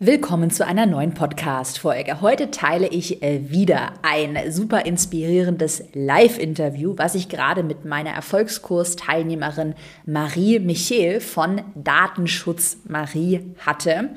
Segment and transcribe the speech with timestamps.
[0.00, 2.20] Willkommen zu einer neuen Podcast-Folge.
[2.20, 9.74] Heute teile ich äh, wieder ein super inspirierendes Live-Interview, was ich gerade mit meiner Erfolgskurs-Teilnehmerin
[10.06, 14.10] Marie Michel von Datenschutz Marie hatte.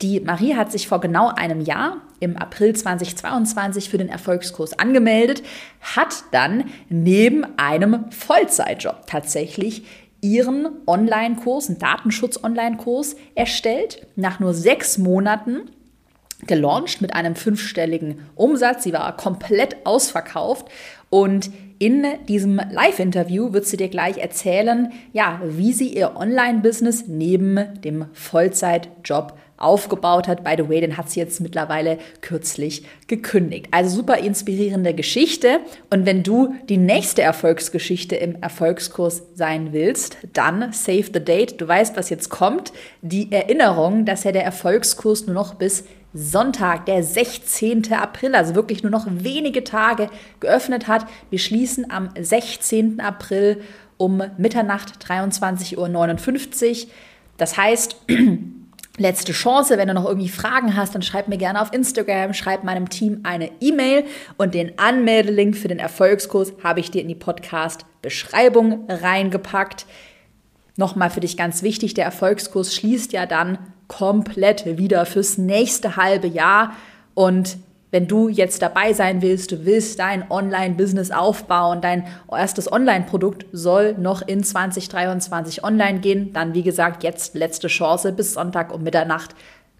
[0.00, 5.42] Die Marie hat sich vor genau einem Jahr im April 2022 für den Erfolgskurs angemeldet,
[5.82, 9.84] hat dann neben einem Vollzeitjob tatsächlich
[10.26, 14.06] ihren Online-Kurs, einen Datenschutz-Online-Kurs erstellt.
[14.16, 15.70] Nach nur sechs Monaten
[16.46, 18.84] gelauncht mit einem fünfstelligen Umsatz.
[18.84, 20.66] Sie war komplett ausverkauft
[21.08, 27.80] und in diesem Live-Interview wird sie dir gleich erzählen, ja, wie sie ihr Online-Business neben
[27.82, 30.44] dem Vollzeitjob aufgebaut hat.
[30.44, 33.68] By the way, den hat sie jetzt mittlerweile kürzlich gekündigt.
[33.70, 35.60] Also super inspirierende Geschichte.
[35.90, 41.60] Und wenn du die nächste Erfolgsgeschichte im Erfolgskurs sein willst, dann save the date.
[41.60, 42.72] Du weißt, was jetzt kommt.
[43.02, 47.92] Die Erinnerung, dass ja der Erfolgskurs nur noch bis Sonntag, der 16.
[47.92, 50.08] April, also wirklich nur noch wenige Tage
[50.40, 51.06] geöffnet hat.
[51.28, 53.00] Wir schließen am 16.
[53.00, 53.60] April
[53.98, 56.90] um Mitternacht 23.59 Uhr.
[57.36, 57.96] Das heißt,
[58.98, 59.78] letzte Chance.
[59.78, 63.20] Wenn du noch irgendwie Fragen hast, dann schreib mir gerne auf Instagram, schreib meinem Team
[63.22, 64.04] eine E-Mail
[64.36, 69.86] und den Anmeldelink für den Erfolgskurs habe ich dir in die Podcast-Beschreibung reingepackt.
[70.76, 76.26] Nochmal für dich ganz wichtig, der Erfolgskurs schließt ja dann komplett wieder fürs nächste halbe
[76.26, 76.74] Jahr
[77.14, 77.56] und
[77.90, 83.94] wenn du jetzt dabei sein willst, du willst dein Online-Business aufbauen, dein erstes Online-Produkt soll
[83.98, 89.34] noch in 2023 online gehen, dann wie gesagt jetzt letzte Chance bis Sonntag um Mitternacht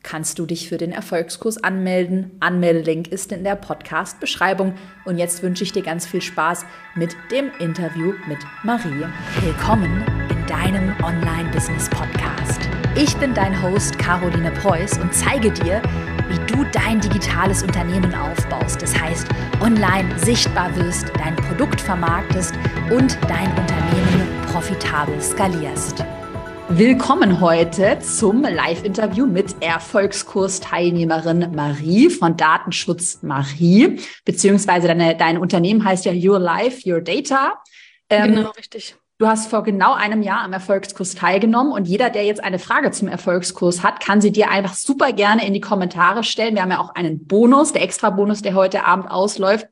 [0.07, 2.31] kannst du dich für den Erfolgskurs anmelden.
[2.39, 4.75] Anmeldelink ist in der Podcast-Beschreibung.
[5.05, 9.05] Und jetzt wünsche ich dir ganz viel Spaß mit dem Interview mit Marie.
[9.41, 12.61] Willkommen in deinem Online-Business-Podcast.
[12.95, 15.83] Ich bin dein Host Caroline Preuß und zeige dir,
[16.29, 18.83] wie du dein digitales Unternehmen aufbaust.
[18.83, 19.29] Das heißt,
[19.61, 22.55] online sichtbar wirst, dein Produkt vermarktest
[22.91, 26.05] und dein Unternehmen profitabel skalierst.
[26.69, 36.07] Willkommen heute zum Live-Interview mit Erfolgskurs-Teilnehmerin Marie von Datenschutz Marie, beziehungsweise deine, dein Unternehmen heißt
[36.07, 37.63] ja Your Life, Your Data.
[38.11, 38.97] Ähm, genau, richtig.
[39.19, 42.91] Du hast vor genau einem Jahr am Erfolgskurs teilgenommen und jeder, der jetzt eine Frage
[42.91, 46.55] zum Erfolgskurs hat, kann sie dir einfach super gerne in die Kommentare stellen.
[46.55, 49.69] Wir haben ja auch einen Bonus, der extra Bonus, der heute Abend ausläuft.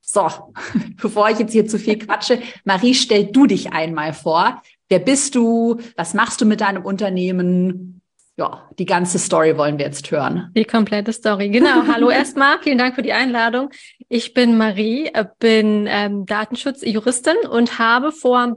[0.00, 0.28] So,
[1.02, 4.62] bevor ich jetzt hier zu viel quatsche, Marie, stell du dich einmal vor.
[4.88, 5.80] Wer bist du?
[5.96, 8.00] Was machst du mit deinem Unternehmen?
[8.36, 10.52] Ja, die ganze Story wollen wir jetzt hören.
[10.54, 11.84] Die komplette Story, genau.
[11.92, 13.70] Hallo erstmal, vielen Dank für die Einladung.
[14.08, 18.54] Ich bin Marie, bin ähm, Datenschutzjuristin und habe vor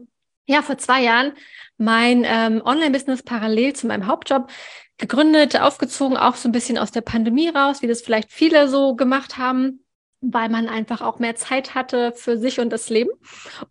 [0.47, 1.33] ja, vor zwei Jahren
[1.77, 4.49] mein ähm, Online-Business parallel zu meinem Hauptjob
[4.97, 8.95] gegründet, aufgezogen, auch so ein bisschen aus der Pandemie raus, wie das vielleicht viele so
[8.95, 9.85] gemacht haben,
[10.21, 13.11] weil man einfach auch mehr Zeit hatte für sich und das Leben.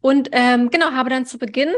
[0.00, 1.74] Und ähm, genau, habe dann zu Beginn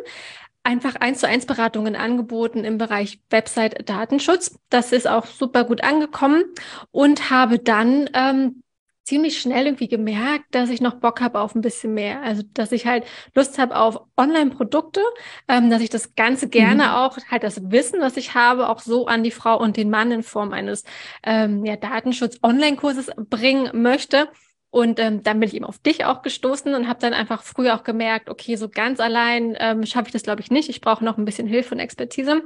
[0.65, 4.59] einfach eins zu eins Beratungen angeboten im Bereich Website Datenschutz.
[4.69, 6.45] Das ist auch super gut angekommen
[6.91, 8.63] und habe dann ähm,
[9.09, 12.21] ziemlich schnell irgendwie gemerkt, dass ich noch Bock habe auf ein bisschen mehr.
[12.23, 13.05] Also, dass ich halt
[13.35, 15.01] Lust habe auf Online-Produkte,
[15.49, 16.91] ähm, dass ich das Ganze gerne mhm.
[16.91, 20.13] auch, halt das Wissen, was ich habe, auch so an die Frau und den Mann
[20.13, 20.85] in Form eines
[21.25, 24.29] ähm, ja, Datenschutz-Online-Kurses bringen möchte.
[24.71, 27.75] Und ähm, dann bin ich eben auf dich auch gestoßen und habe dann einfach früher
[27.75, 30.69] auch gemerkt, okay, so ganz allein ähm, schaffe ich das, glaube ich, nicht.
[30.69, 32.43] Ich brauche noch ein bisschen Hilfe und Expertise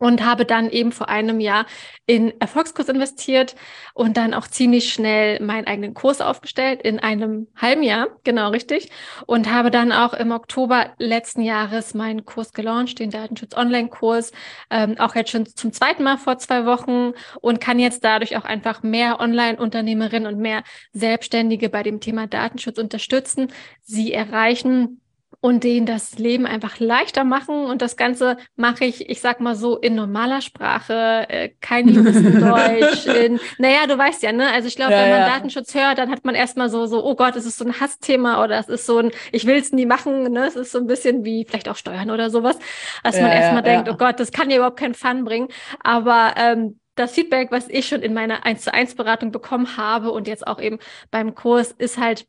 [0.00, 1.66] und habe dann eben vor einem Jahr
[2.06, 3.54] in Erfolgskurs investiert
[3.94, 8.90] und dann auch ziemlich schnell meinen eigenen Kurs aufgestellt in einem halben Jahr, genau richtig,
[9.26, 14.32] und habe dann auch im Oktober letzten Jahres meinen Kurs gelauncht, den Datenschutz Online-Kurs,
[14.70, 17.12] ähm, auch jetzt schon zum zweiten Mal vor zwei Wochen
[17.42, 22.78] und kann jetzt dadurch auch einfach mehr Online-Unternehmerinnen und mehr Selbstständige bei dem Thema Datenschutz
[22.78, 25.02] unterstützen, sie erreichen,
[25.40, 27.64] und denen das Leben einfach leichter machen.
[27.64, 33.06] Und das Ganze mache ich, ich sag mal so, in normaler Sprache, äh, kein Juristendeutsch.
[33.06, 34.52] in, naja, du weißt ja, ne?
[34.52, 35.28] Also ich glaube, ja, wenn man ja.
[35.28, 38.44] Datenschutz hört, dann hat man erstmal so, so, oh Gott, es ist so ein Hassthema
[38.44, 40.46] oder es ist so ein, ich will es nie machen, ne?
[40.46, 42.58] Es ist so ein bisschen wie vielleicht auch Steuern oder sowas,
[43.02, 45.48] dass ja, man erstmal denkt, oh Gott, das kann ja überhaupt keinen Fun bringen.
[45.82, 50.10] Aber ähm, das Feedback, was ich schon in meiner 1 zu 1 Beratung bekommen habe
[50.10, 50.78] und jetzt auch eben
[51.10, 52.26] beim Kurs, ist halt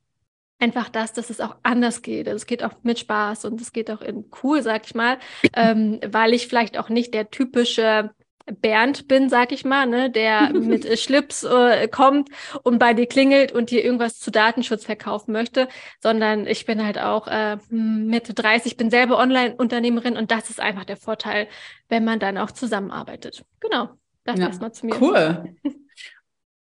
[0.62, 2.28] einfach das, dass es auch anders geht.
[2.28, 5.18] Also es geht auch mit Spaß und es geht auch in cool, sag ich mal,
[5.56, 8.12] ähm, weil ich vielleicht auch nicht der typische
[8.46, 12.30] Bernd bin, sag ich mal, ne, der mit Schlips äh, kommt
[12.64, 15.68] und bei dir klingelt und dir irgendwas zu Datenschutz verkaufen möchte,
[16.00, 20.86] sondern ich bin halt auch äh, Mitte 30, bin selber Online-Unternehmerin und das ist einfach
[20.86, 21.48] der Vorteil,
[21.90, 23.44] wenn man dann auch zusammenarbeitet.
[23.60, 23.90] Genau,
[24.24, 25.00] das ja, erstmal zu mir.
[25.00, 25.56] Cool.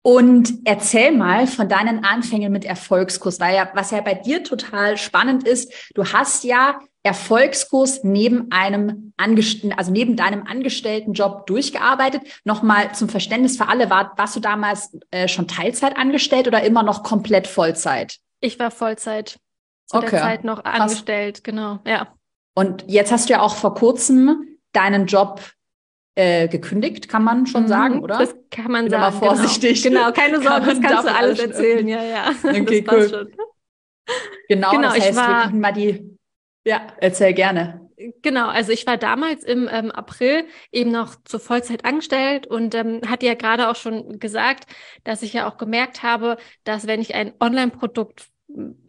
[0.03, 4.97] Und erzähl mal von deinen Anfängen mit Erfolgskurs, weil ja, was ja bei dir total
[4.97, 12.21] spannend ist, du hast ja Erfolgskurs neben einem Angestellten, also neben deinem Angestelltenjob durchgearbeitet.
[12.43, 16.83] Nochmal zum Verständnis für alle, war, warst du damals äh, schon Teilzeit angestellt oder immer
[16.83, 18.17] noch komplett Vollzeit?
[18.39, 19.37] Ich war Vollzeit.
[19.85, 20.09] Zu okay.
[20.11, 22.07] der Zeit noch angestellt, genau, ja.
[22.53, 25.41] Und jetzt hast du ja auch vor kurzem deinen Job
[26.21, 28.19] äh, gekündigt, kann man schon mhm, sagen, oder?
[28.19, 29.03] Das kann man Bin sagen.
[29.03, 29.35] Aber genau.
[29.35, 29.81] vorsichtig.
[29.81, 31.87] Genau, genau keine Sorge, das kannst du alles erzählen.
[31.87, 32.31] Ja, ja.
[32.43, 33.31] Okay, cool.
[34.47, 36.17] Genau, genau, das heißt, war, wir können mal die.
[36.65, 37.89] Ja, erzähl gerne.
[38.21, 43.01] Genau, also ich war damals im ähm, April eben noch zur Vollzeit angestellt und ähm,
[43.07, 44.65] hatte ja gerade auch schon gesagt,
[45.03, 48.27] dass ich ja auch gemerkt habe, dass wenn ich ein Online-Produkt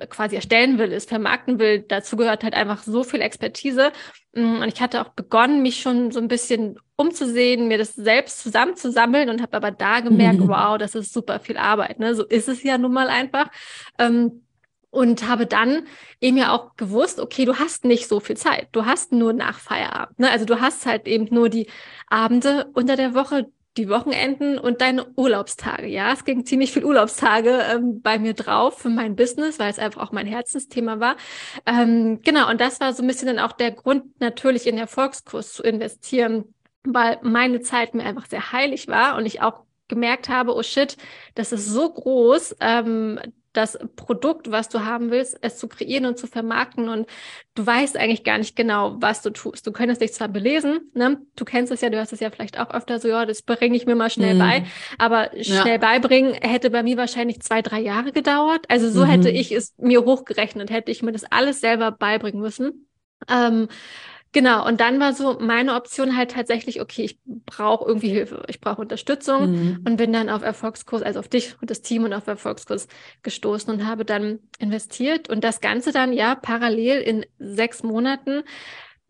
[0.08, 3.92] quasi erstellen will, es vermarkten will, dazu gehört halt einfach so viel Expertise.
[4.34, 8.40] Mm, und ich hatte auch begonnen, mich schon so ein bisschen umzusehen, mir das selbst
[8.40, 10.48] zusammenzusammeln und habe aber da gemerkt, mhm.
[10.48, 11.98] wow, das ist super viel Arbeit.
[11.98, 12.14] Ne?
[12.14, 13.50] So ist es ja nun mal einfach.
[13.98, 14.42] Ähm,
[14.90, 15.86] und habe dann
[16.20, 18.68] eben ja auch gewusst, okay, du hast nicht so viel Zeit.
[18.72, 20.18] Du hast nur nach Feierabend.
[20.18, 20.30] Ne?
[20.30, 21.66] Also du hast halt eben nur die
[22.08, 25.86] Abende unter der Woche, die Wochenenden und deine Urlaubstage.
[25.86, 29.78] Ja, es ging ziemlich viel Urlaubstage ähm, bei mir drauf für mein Business, weil es
[29.78, 31.16] einfach auch mein Herzensthema war.
[31.64, 35.54] Ähm, genau, und das war so ein bisschen dann auch der Grund, natürlich in Erfolgskurs
[35.54, 36.54] zu investieren,
[36.84, 40.96] weil meine Zeit mir einfach sehr heilig war und ich auch gemerkt habe, oh shit,
[41.34, 43.20] das ist so groß, ähm,
[43.52, 47.06] das Produkt, was du haben willst, es zu kreieren und zu vermarkten und
[47.54, 49.66] du weißt eigentlich gar nicht genau, was du tust.
[49.66, 51.20] Du könntest dich zwar belesen, ne?
[51.36, 53.76] du kennst es ja, du hast es ja vielleicht auch öfter so, ja, das bringe
[53.76, 54.38] ich mir mal schnell mhm.
[54.38, 54.64] bei,
[54.98, 55.78] aber schnell ja.
[55.78, 58.64] beibringen hätte bei mir wahrscheinlich zwei, drei Jahre gedauert.
[58.68, 59.10] Also so mhm.
[59.10, 62.88] hätte ich es mir hochgerechnet, hätte ich mir das alles selber beibringen müssen.
[63.28, 63.68] Ähm,
[64.32, 68.60] Genau, und dann war so meine Option halt tatsächlich, okay, ich brauche irgendwie Hilfe, ich
[68.60, 69.80] brauche Unterstützung mhm.
[69.86, 72.88] und bin dann auf Erfolgskurs, also auf dich und das Team und auf Erfolgskurs
[73.22, 78.42] gestoßen und habe dann investiert und das Ganze dann ja parallel in sechs Monaten.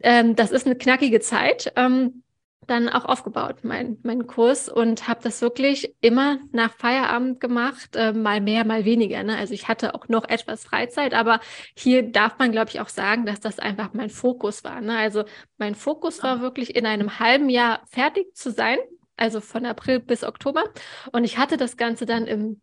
[0.01, 1.73] Ähm, das ist eine knackige Zeit.
[1.77, 2.22] Ähm,
[2.67, 8.13] dann auch aufgebaut, mein, mein Kurs, und habe das wirklich immer nach Feierabend gemacht, äh,
[8.13, 9.23] mal mehr, mal weniger.
[9.23, 9.37] Ne?
[9.37, 11.41] Also ich hatte auch noch etwas Freizeit, aber
[11.77, 14.81] hier darf man, glaube ich, auch sagen, dass das einfach mein Fokus war.
[14.81, 14.97] Ne?
[14.97, 15.25] Also
[15.59, 18.79] mein Fokus war wirklich in einem halben Jahr fertig zu sein
[19.17, 20.65] also von April bis Oktober.
[21.13, 22.61] Und ich hatte das Ganze dann im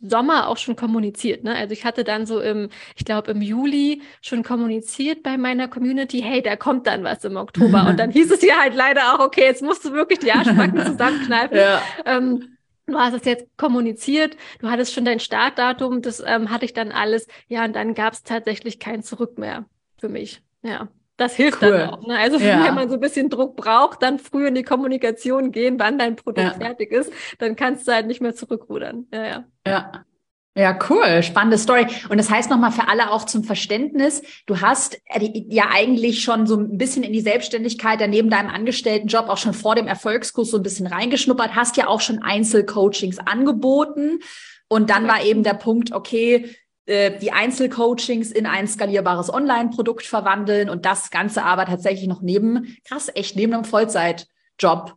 [0.00, 1.44] Sommer auch schon kommuniziert.
[1.44, 1.54] Ne?
[1.54, 6.22] Also ich hatte dann so im, ich glaube, im Juli schon kommuniziert bei meiner Community,
[6.22, 7.86] hey, da kommt dann was im Oktober.
[7.88, 10.84] Und dann hieß es ja halt leider auch, okay, jetzt musst du wirklich die Arschbacken
[10.86, 11.56] zusammenkneifen.
[11.56, 11.82] Ja.
[12.04, 16.72] Ähm, du hast es jetzt kommuniziert, du hattest schon dein Startdatum, das ähm, hatte ich
[16.72, 17.26] dann alles.
[17.48, 19.66] Ja, und dann gab es tatsächlich kein Zurück mehr
[19.98, 20.42] für mich.
[20.62, 20.88] Ja.
[21.20, 21.70] Das hilft cool.
[21.72, 22.06] dann auch.
[22.06, 22.18] Ne?
[22.18, 22.64] Also ja.
[22.64, 26.16] wenn man so ein bisschen Druck braucht, dann früh in die Kommunikation gehen, wann dein
[26.16, 26.54] Produkt ja.
[26.54, 29.06] fertig ist, dann kannst du halt nicht mehr zurückrudern.
[29.12, 29.44] Ja, ja.
[29.66, 30.04] Ja.
[30.56, 31.86] Ja, cool, spannende Story.
[32.08, 36.46] Und das heißt nochmal für alle auch zum Verständnis, du hast äh, ja eigentlich schon
[36.46, 40.50] so ein bisschen in die Selbstständigkeit, ja neben deinem Angestelltenjob auch schon vor dem Erfolgskurs
[40.50, 44.20] so ein bisschen reingeschnuppert, hast ja auch schon Einzelcoachings angeboten.
[44.68, 46.56] Und dann war eben der Punkt, okay,
[46.90, 52.76] äh, die Einzelcoachings in ein skalierbares Online-Produkt verwandeln und das Ganze aber tatsächlich noch neben,
[52.84, 54.96] krass, echt neben einem Vollzeitjob.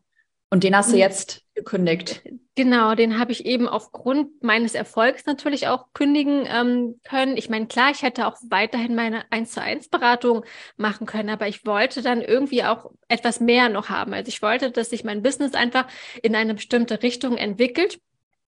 [0.49, 1.01] Und den hast du mhm.
[1.01, 2.23] jetzt gekündigt.
[2.55, 7.37] Genau, den habe ich eben aufgrund meines Erfolgs natürlich auch kündigen ähm, können.
[7.37, 10.45] Ich meine, klar, ich hätte auch weiterhin meine 1 zu 1 Beratung
[10.77, 14.13] machen können, aber ich wollte dann irgendwie auch etwas mehr noch haben.
[14.13, 15.87] Also ich wollte, dass sich mein Business einfach
[16.23, 17.99] in eine bestimmte Richtung entwickelt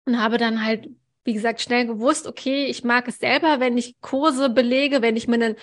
[0.05, 0.89] und habe dann halt
[1.25, 5.27] wie gesagt, schnell gewusst, okay, ich mag es selber, wenn ich Kurse belege, wenn ich
[5.27, 5.55] mir einen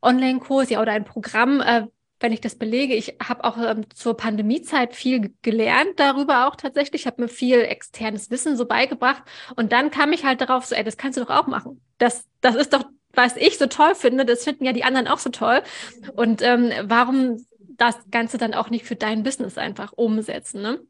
[0.00, 1.86] Online-Kurs ja, oder ein Programm, äh,
[2.18, 2.94] wenn ich das belege.
[2.94, 7.02] Ich habe auch ähm, zur Pandemiezeit viel gelernt darüber auch tatsächlich.
[7.02, 9.22] Ich habe mir viel externes Wissen so beigebracht.
[9.56, 11.80] Und dann kam ich halt darauf, so, ey, das kannst du doch auch machen.
[11.98, 15.18] Das, das ist doch, was ich so toll finde, das finden ja die anderen auch
[15.18, 15.62] so toll.
[16.14, 17.44] Und ähm, warum
[17.76, 20.80] das Ganze dann auch nicht für dein Business einfach umsetzen, ne?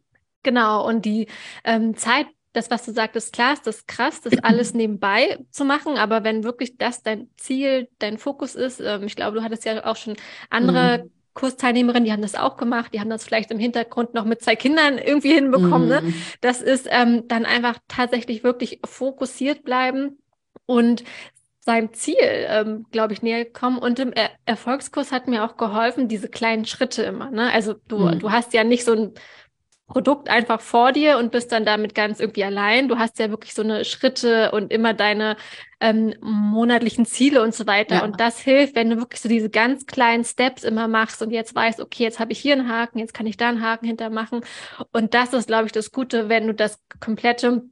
[0.44, 1.28] Genau, und die
[1.64, 5.96] ähm, Zeit das, was du sagtest, klar ist das krass, das alles nebenbei zu machen,
[5.96, 9.84] aber wenn wirklich das dein Ziel, dein Fokus ist, ähm, ich glaube, du hattest ja
[9.84, 10.16] auch schon
[10.50, 11.10] andere mhm.
[11.34, 14.54] Kursteilnehmerinnen, die haben das auch gemacht, die haben das vielleicht im Hintergrund noch mit zwei
[14.54, 15.88] Kindern irgendwie hinbekommen.
[15.88, 16.02] Ne?
[16.02, 16.08] Mhm.
[16.08, 16.14] Ne?
[16.42, 20.18] Das ist ähm, dann einfach tatsächlich wirklich fokussiert bleiben
[20.66, 21.04] und
[21.64, 23.78] seinem Ziel, ähm, glaube ich, näher kommen.
[23.78, 27.30] Und im er Erfolgskurs hat mir auch geholfen, diese kleinen Schritte immer.
[27.30, 27.50] Ne?
[27.52, 28.18] Also du, mhm.
[28.18, 29.14] du hast ja nicht so ein
[29.92, 32.88] Produkt einfach vor dir und bist dann damit ganz irgendwie allein.
[32.88, 35.36] Du hast ja wirklich so eine Schritte und immer deine
[35.80, 37.96] ähm, monatlichen Ziele und so weiter.
[37.96, 38.04] Ja.
[38.04, 41.54] Und das hilft, wenn du wirklich so diese ganz kleinen Steps immer machst und jetzt
[41.54, 44.40] weißt, okay, jetzt habe ich hier einen Haken, jetzt kann ich da einen Haken hintermachen.
[44.92, 47.64] Und das ist, glaube ich, das Gute, wenn du das komplette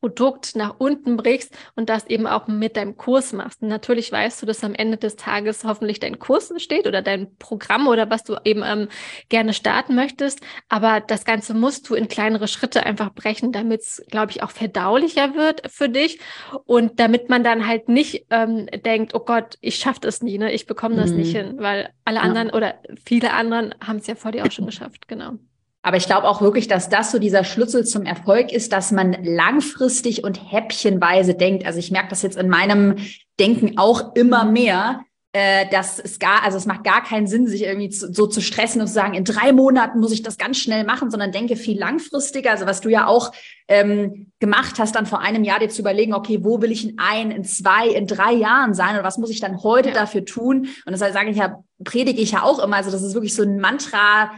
[0.00, 3.62] Produkt nach unten brichst und das eben auch mit deinem Kurs machst.
[3.62, 7.36] Und natürlich weißt du, dass am Ende des Tages hoffentlich dein Kurs steht oder dein
[7.36, 8.88] Programm oder was du eben ähm,
[9.28, 10.40] gerne starten möchtest.
[10.68, 14.50] Aber das Ganze musst du in kleinere Schritte einfach brechen, damit es, glaube ich, auch
[14.50, 16.20] verdaulicher wird für dich
[16.64, 20.52] und damit man dann halt nicht ähm, denkt, oh Gott, ich schaffe das nie, ne?
[20.52, 21.16] ich bekomme das mhm.
[21.16, 22.22] nicht hin, weil alle ja.
[22.22, 25.38] anderen oder viele anderen haben es ja vor dir auch schon geschafft, genau.
[25.82, 29.16] Aber ich glaube auch wirklich, dass das so dieser Schlüssel zum Erfolg ist, dass man
[29.24, 31.66] langfristig und häppchenweise denkt.
[31.66, 32.96] Also ich merke das jetzt in meinem
[33.38, 37.62] Denken auch immer mehr, äh, dass es gar, also es macht gar keinen Sinn, sich
[37.64, 40.58] irgendwie zu, so zu stressen und zu sagen, in drei Monaten muss ich das ganz
[40.58, 42.50] schnell machen, sondern denke viel langfristiger.
[42.50, 43.32] Also was du ja auch
[43.66, 46.98] ähm, gemacht hast, dann vor einem Jahr dir zu überlegen, okay, wo will ich in
[46.98, 49.94] ein, in zwei, in drei Jahren sein oder was muss ich dann heute ja.
[49.94, 50.68] dafür tun?
[50.84, 52.76] Und das sage ich ja, predige ich ja auch immer.
[52.76, 54.32] Also das ist wirklich so ein Mantra,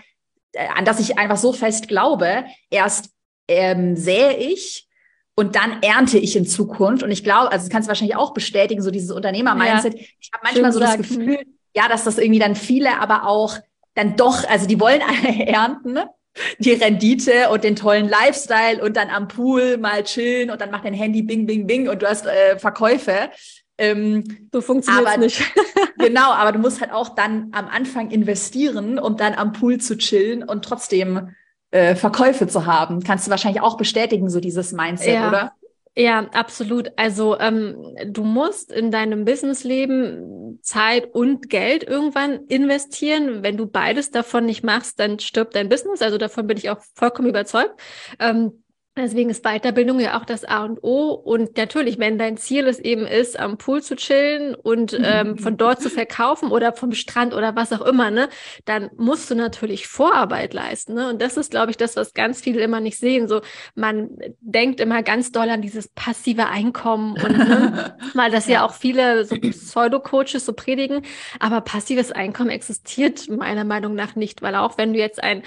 [0.77, 3.11] an das ich einfach so fest glaube, erst
[3.49, 4.89] ähm, sähe ich
[5.35, 7.03] und dann ernte ich in Zukunft.
[7.03, 9.95] Und ich glaube, also das kannst du wahrscheinlich auch bestätigen, so dieses Unternehmer-Mindset.
[9.95, 11.39] Ja, ich habe manchmal so das Gefühl,
[11.75, 13.59] ja, dass das irgendwie dann viele aber auch
[13.95, 16.11] dann doch, also die wollen alle ernten, ne?
[16.59, 20.85] die Rendite und den tollen Lifestyle und dann am Pool mal chillen und dann macht
[20.85, 23.31] dein Handy bing, bing, bing und du hast äh, Verkäufe.
[23.77, 25.43] Ähm, so funktioniert nicht.
[25.99, 29.97] genau, aber du musst halt auch dann am Anfang investieren, um dann am Pool zu
[29.97, 31.31] chillen und trotzdem
[31.71, 33.03] äh, Verkäufe zu haben.
[33.03, 35.29] Kannst du wahrscheinlich auch bestätigen, so dieses Mindset, ja.
[35.29, 35.53] oder?
[35.97, 36.91] Ja, absolut.
[36.97, 43.45] Also ähm, du musst in deinem Businessleben Zeit und Geld irgendwann investieren.
[43.45, 46.03] Wenn du beides davon nicht machst, dann stirbt dein Business.
[46.03, 47.81] Also davon bin ich auch vollkommen überzeugt.
[48.19, 48.64] Ähm,
[48.97, 51.11] Deswegen ist Weiterbildung ja auch das A und O.
[51.11, 55.57] Und natürlich, wenn dein Ziel es eben ist, am Pool zu chillen und ähm, von
[55.57, 58.29] dort zu verkaufen oder vom Strand oder was auch immer, ne,
[58.67, 60.95] dann musst du natürlich Vorarbeit leisten.
[60.95, 61.09] Ne?
[61.09, 63.27] Und das ist, glaube ich, das, was ganz viele immer nicht sehen.
[63.27, 63.41] So,
[63.75, 64.11] man
[64.41, 68.55] denkt immer ganz doll an dieses passive Einkommen und ne, weil das ja.
[68.55, 71.03] ja auch viele so Pseudo-Coaches so predigen.
[71.41, 75.43] Aber passives Einkommen existiert meiner Meinung nach nicht, weil auch wenn du jetzt einen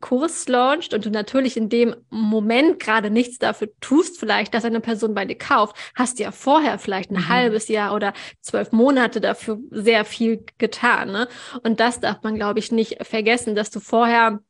[0.00, 4.80] Kurs launchst und du natürlich in dem Moment gerade nichts dafür tust, vielleicht, dass eine
[4.80, 7.28] Person bei dir kauft, hast du ja vorher vielleicht ein mhm.
[7.28, 11.12] halbes Jahr oder zwölf Monate dafür sehr viel getan.
[11.12, 11.28] Ne?
[11.62, 14.40] Und das darf man, glaube ich, nicht vergessen, dass du vorher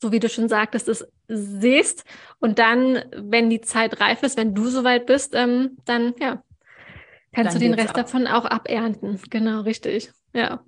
[0.00, 2.04] so wie du schon sagtest, es siehst
[2.38, 6.42] und dann, wenn die Zeit reif ist, wenn du soweit bist, ähm, dann ja,
[7.32, 7.96] kannst dann du den Rest ab.
[7.96, 9.18] davon auch abernten.
[9.30, 10.12] Genau, richtig.
[10.34, 10.62] Ja.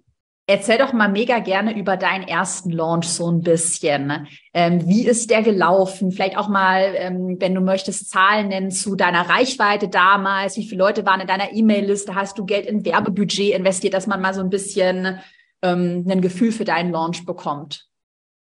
[0.49, 4.29] Erzähl doch mal mega gerne über deinen ersten Launch so ein bisschen.
[4.55, 6.13] Ähm, wie ist der gelaufen?
[6.13, 10.57] Vielleicht auch mal, ähm, wenn du möchtest, Zahlen nennen zu deiner Reichweite damals.
[10.57, 12.15] Wie viele Leute waren in deiner E-Mail-Liste?
[12.15, 15.19] Hast du Geld in Werbebudget investiert, dass man mal so ein bisschen
[15.63, 17.89] ähm, ein Gefühl für deinen Launch bekommt?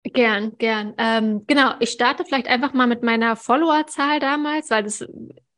[0.02, 0.94] Gern, gern.
[0.98, 5.06] Ähm, genau, ich starte vielleicht einfach mal mit meiner Followerzahl damals, weil das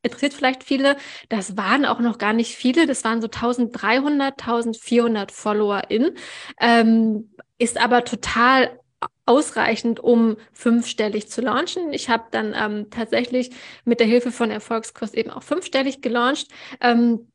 [0.05, 0.97] interessiert vielleicht viele.
[1.29, 2.87] Das waren auch noch gar nicht viele.
[2.87, 6.17] Das waren so 1300, 1400 FollowerInnen.
[6.61, 8.79] Ähm, ist aber total
[9.27, 11.93] ausreichend, um fünfstellig zu launchen.
[11.93, 13.51] Ich habe dann ähm, tatsächlich
[13.85, 16.49] mit der Hilfe von Erfolgskurs eben auch fünfstellig gelauncht.
[16.81, 17.29] Ähm,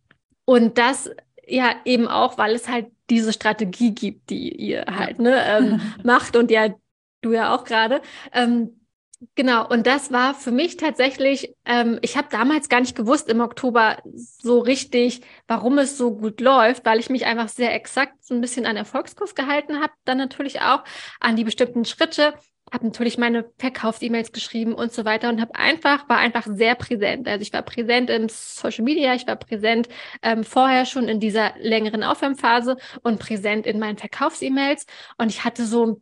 [0.46, 1.10] und das
[1.48, 6.36] ja eben auch, weil es halt diese Strategie gibt, die ihr halt ne, ähm, macht
[6.36, 6.70] und ja
[7.22, 8.02] du ja auch gerade.
[8.34, 8.79] Ähm,
[9.36, 13.42] Genau, und das war für mich tatsächlich, ähm, ich habe damals gar nicht gewusst im
[13.42, 18.34] Oktober so richtig, warum es so gut läuft, weil ich mich einfach sehr exakt so
[18.34, 20.86] ein bisschen an Erfolgskurs gehalten habe, dann natürlich auch
[21.20, 22.34] an die bestimmten Schritte,
[22.72, 27.28] habe natürlich meine Verkaufs-E-Mails geschrieben und so weiter und habe einfach, war einfach sehr präsent.
[27.28, 29.90] Also ich war präsent im Social Media, ich war präsent
[30.22, 34.86] ähm, vorher schon in dieser längeren Aufwärmphase und präsent in meinen Verkaufs-E-Mails
[35.18, 36.00] und ich hatte so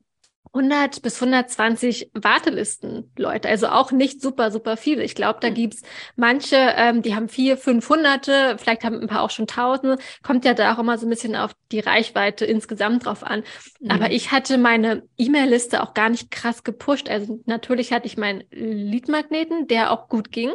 [0.53, 3.49] 100 bis 120 Wartelisten, Leute.
[3.49, 5.03] Also auch nicht super, super viele.
[5.03, 5.53] Ich glaube, da mhm.
[5.55, 5.81] gibt's
[6.15, 8.25] manche, ähm, die haben vier, 500,
[8.59, 9.97] vielleicht haben ein paar auch schon Tausende.
[10.23, 13.43] Kommt ja da auch immer so ein bisschen auf die Reichweite insgesamt drauf an.
[13.79, 13.91] Mhm.
[13.91, 17.09] Aber ich hatte meine E-Mail-Liste auch gar nicht krass gepusht.
[17.09, 20.51] Also natürlich hatte ich meinen Lead-Magneten, der auch gut ging.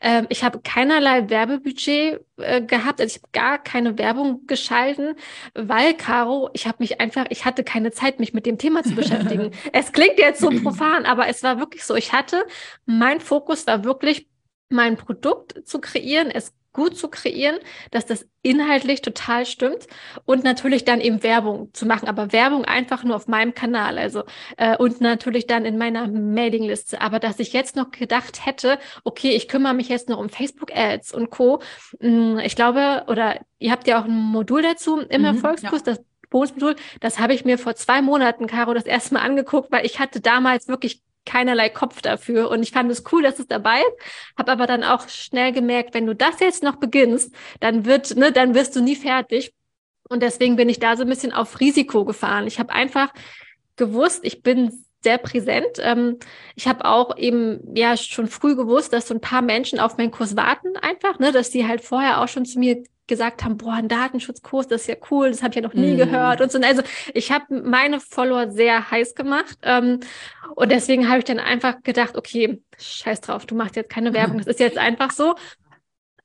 [0.00, 3.00] Ähm, ich habe keinerlei Werbebudget äh, gehabt.
[3.00, 5.14] Also ich habe gar keine Werbung geschalten,
[5.54, 8.94] weil, Caro, ich habe mich einfach, ich hatte keine Zeit, mich mit dem Thema zu
[8.94, 9.72] beschäftigen beschäftigen.
[9.72, 11.94] es klingt jetzt so profan, aber es war wirklich so.
[11.94, 12.44] Ich hatte,
[12.84, 14.28] mein Fokus war wirklich,
[14.68, 17.56] mein Produkt zu kreieren, es gut zu kreieren,
[17.90, 19.86] dass das inhaltlich total stimmt
[20.26, 24.24] und natürlich dann eben Werbung zu machen, aber Werbung einfach nur auf meinem Kanal, also
[24.58, 27.00] äh, und natürlich dann in meiner Mailingliste.
[27.00, 30.70] Aber dass ich jetzt noch gedacht hätte, okay, ich kümmere mich jetzt noch um Facebook
[30.76, 31.62] Ads und Co.
[31.98, 35.94] Hm, ich glaube, oder ihr habt ja auch ein Modul dazu im mhm, Erfolgskurs, ja.
[35.94, 36.04] das
[36.36, 39.98] Bonusmodul, das habe ich mir vor zwei Monaten, Caro, das erste Mal angeguckt, weil ich
[39.98, 42.50] hatte damals wirklich keinerlei Kopf dafür.
[42.50, 45.94] Und ich fand es cool, dass es dabei ist, habe aber dann auch schnell gemerkt,
[45.94, 49.54] wenn du das jetzt noch beginnst, dann wird, ne, dann wirst du nie fertig.
[50.08, 52.46] Und deswegen bin ich da so ein bisschen auf Risiko gefahren.
[52.46, 53.12] Ich habe einfach
[53.76, 55.78] gewusst, ich bin sehr präsent.
[55.78, 56.18] Ähm,
[56.54, 60.10] ich habe auch eben ja schon früh gewusst, dass so ein paar Menschen auf meinen
[60.10, 63.74] Kurs warten einfach, ne, dass die halt vorher auch schon zu mir gesagt haben, boah,
[63.74, 65.98] ein Datenschutzkurs, das ist ja cool, das habe ich ja noch nie mm.
[65.98, 66.60] gehört und so.
[66.60, 66.82] Also
[67.14, 70.00] ich habe meine Follower sehr heiß gemacht ähm,
[70.54, 74.38] und deswegen habe ich dann einfach gedacht, okay, scheiß drauf, du machst jetzt keine Werbung,
[74.38, 75.34] das ist jetzt einfach so.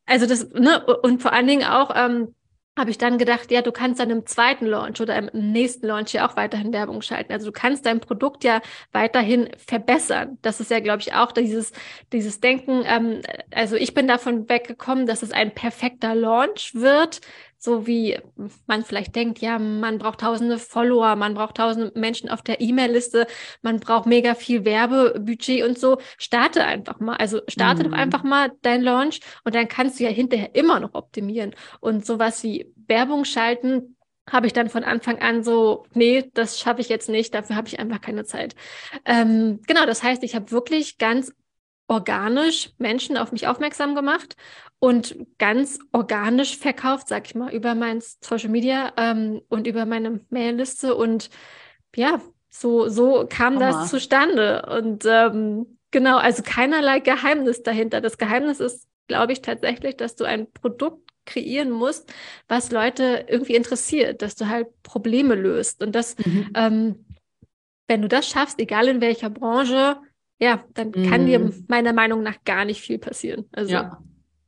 [0.06, 2.36] Also das, ne, und vor allen Dingen auch, ähm,
[2.78, 6.14] habe ich dann gedacht, ja, du kannst dann im zweiten Launch oder im nächsten Launch
[6.14, 7.34] ja auch weiterhin Werbung schalten.
[7.34, 8.62] Also du kannst dein Produkt ja
[8.94, 10.38] weiterhin verbessern.
[10.42, 11.74] Das ist ja, glaube ich, auch dieses,
[12.14, 12.84] dieses Denken.
[12.86, 13.22] Ähm,
[13.54, 17.20] also ich bin davon weggekommen, dass es ein perfekter Launch wird,
[17.64, 18.18] so wie
[18.66, 23.28] man vielleicht denkt, ja, man braucht tausende Follower, man braucht tausende Menschen auf der E-Mail-Liste,
[23.62, 26.00] man braucht mega viel Werbebudget und so.
[26.18, 27.18] Starte einfach mal.
[27.18, 27.92] Also starte mhm.
[27.92, 31.54] doch einfach mal dein Launch und dann kannst du ja hinterher immer noch optimieren.
[31.80, 33.96] Und sowas wie Werbung schalten,
[34.28, 37.68] habe ich dann von Anfang an so, nee, das schaffe ich jetzt nicht, dafür habe
[37.68, 38.56] ich einfach keine Zeit.
[39.06, 41.32] Ähm, genau, das heißt, ich habe wirklich ganz
[41.92, 44.38] organisch Menschen auf mich aufmerksam gemacht
[44.80, 50.22] und ganz organisch verkauft, sag ich mal, über mein Social Media ähm, und über meine
[50.30, 51.30] Mailliste und
[51.94, 53.72] ja, so, so kam Hammer.
[53.72, 54.66] das zustande.
[54.74, 58.00] Und ähm, genau, also keinerlei Geheimnis dahinter.
[58.00, 62.12] Das Geheimnis ist, glaube ich, tatsächlich, dass du ein Produkt kreieren musst,
[62.48, 65.84] was Leute irgendwie interessiert, dass du halt Probleme löst.
[65.84, 66.52] Und das, mhm.
[66.56, 67.06] ähm,
[67.90, 69.98] wenn du das schaffst, egal in welcher Branche,
[70.42, 71.66] ja, dann kann dir mhm.
[71.68, 73.46] meiner Meinung nach gar nicht viel passieren.
[73.52, 74.00] Also ja.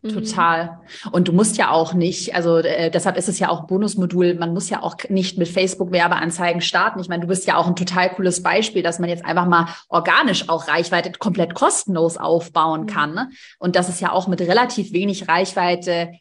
[0.01, 0.09] Mhm.
[0.09, 0.79] Total.
[1.11, 4.53] Und du musst ja auch nicht, also äh, deshalb ist es ja auch Bonusmodul, man
[4.53, 6.99] muss ja auch nicht mit Facebook-Werbeanzeigen starten.
[6.99, 9.67] Ich meine, du bist ja auch ein total cooles Beispiel, dass man jetzt einfach mal
[9.87, 12.87] organisch auch Reichweite komplett kostenlos aufbauen mhm.
[12.87, 13.13] kann.
[13.13, 13.29] Ne?
[13.59, 16.11] Und das ist ja auch mit relativ wenig Reichweite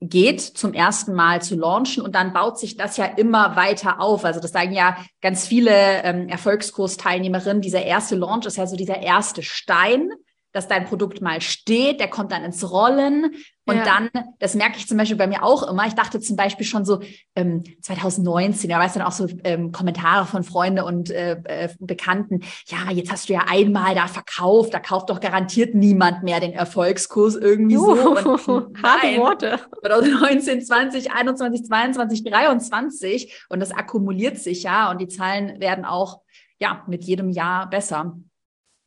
[0.00, 4.24] geht, zum ersten Mal zu launchen und dann baut sich das ja immer weiter auf.
[4.24, 8.98] Also das sagen ja ganz viele ähm, Erfolgskursteilnehmerinnen, dieser erste Launch ist ja so dieser
[8.98, 10.10] erste Stein,
[10.52, 13.34] dass dein Produkt mal steht, der kommt dann ins Rollen
[13.66, 13.84] und ja.
[13.84, 16.84] dann, das merke ich zum Beispiel bei mir auch immer, ich dachte zum Beispiel schon
[16.84, 17.00] so
[17.34, 21.68] ähm, 2019, da weißt du dann auch so ähm, Kommentare von Freunden und äh, äh,
[21.80, 26.38] Bekannten, ja, jetzt hast du ja einmal da verkauft, da kauft doch garantiert niemand mehr
[26.38, 27.96] den Erfolgskurs irgendwie Juhu,
[28.38, 28.52] so.
[28.52, 29.60] Und harte Worte.
[29.80, 36.20] 2019, 20, 21, 22, 23 und das akkumuliert sich ja und die Zahlen werden auch
[36.60, 38.16] ja mit jedem Jahr besser.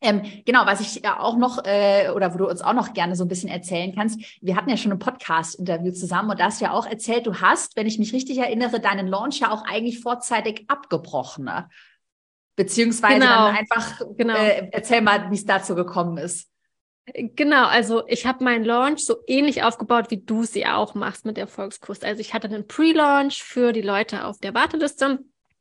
[0.01, 3.17] Ähm, genau, was ich ja auch noch, äh, oder wo du uns auch noch gerne
[3.17, 6.61] so ein bisschen erzählen kannst, wir hatten ja schon ein Podcast-Interview zusammen und da hast
[6.61, 9.65] du ja auch erzählt, du hast, wenn ich mich richtig erinnere, deinen Launch ja auch
[9.65, 11.45] eigentlich vorzeitig abgebrochen.
[11.45, 11.69] Ne?
[12.55, 13.47] Beziehungsweise genau.
[13.47, 14.35] dann einfach, genau.
[14.35, 16.49] äh, erzähl mal, wie es dazu gekommen ist.
[17.13, 21.37] Genau, also ich habe meinen Launch so ähnlich aufgebaut, wie du sie auch machst mit
[21.37, 22.03] der Volkskurs.
[22.03, 25.19] Also ich hatte einen Pre-Launch für die Leute auf der Warteliste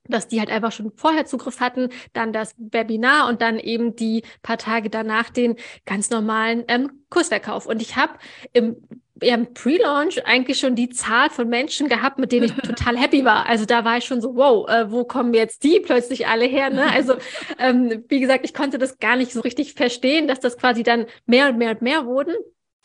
[0.09, 4.23] dass die halt einfach schon vorher Zugriff hatten, dann das Webinar und dann eben die
[4.42, 7.66] paar Tage danach den ganz normalen ähm, Kursverkauf.
[7.66, 8.14] Und ich habe
[8.53, 8.77] im
[9.23, 13.47] ja, Pre-Launch eigentlich schon die Zahl von Menschen gehabt, mit denen ich total happy war.
[13.47, 16.71] Also da war ich schon so, wow, äh, wo kommen jetzt die plötzlich alle her?
[16.71, 16.90] Ne?
[16.90, 17.14] Also
[17.59, 21.07] ähm, wie gesagt, ich konnte das gar nicht so richtig verstehen, dass das quasi dann
[21.27, 22.35] mehr und mehr und mehr wurden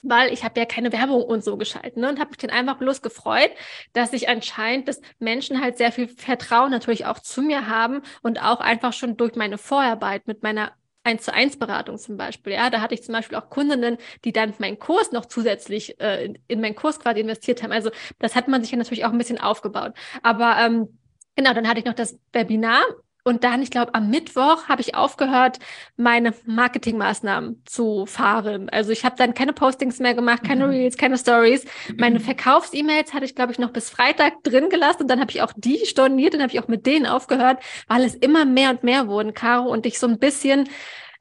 [0.03, 2.09] weil ich habe ja keine Werbung und so geschalten ne?
[2.09, 3.51] und habe mich dann einfach bloß gefreut,
[3.93, 8.43] dass ich anscheinend, dass Menschen halt sehr viel Vertrauen natürlich auch zu mir haben und
[8.43, 10.73] auch einfach schon durch meine Vorarbeit mit meiner
[11.05, 12.53] 1 zu 1 Beratung zum Beispiel.
[12.53, 16.25] Ja, da hatte ich zum Beispiel auch Kundinnen, die dann meinen Kurs noch zusätzlich äh,
[16.25, 17.73] in, in meinen Kurs quasi investiert haben.
[17.73, 19.93] Also das hat man sich ja natürlich auch ein bisschen aufgebaut.
[20.21, 20.97] Aber ähm,
[21.35, 22.83] Genau, dann hatte ich noch das Webinar
[23.23, 25.59] und dann, ich glaube, am Mittwoch habe ich aufgehört,
[25.95, 28.69] meine Marketingmaßnahmen zu fahren.
[28.69, 30.71] Also ich habe dann keine Postings mehr gemacht, keine mhm.
[30.71, 31.65] Reels, keine Stories.
[31.97, 32.23] Meine mhm.
[32.23, 35.03] Verkaufs-E-Mails hatte ich, glaube ich, noch bis Freitag drin gelassen.
[35.03, 38.03] Und dann habe ich auch die storniert, dann habe ich auch mit denen aufgehört, weil
[38.03, 39.69] es immer mehr und mehr wurden, Caro.
[39.69, 40.67] Und ich so ein bisschen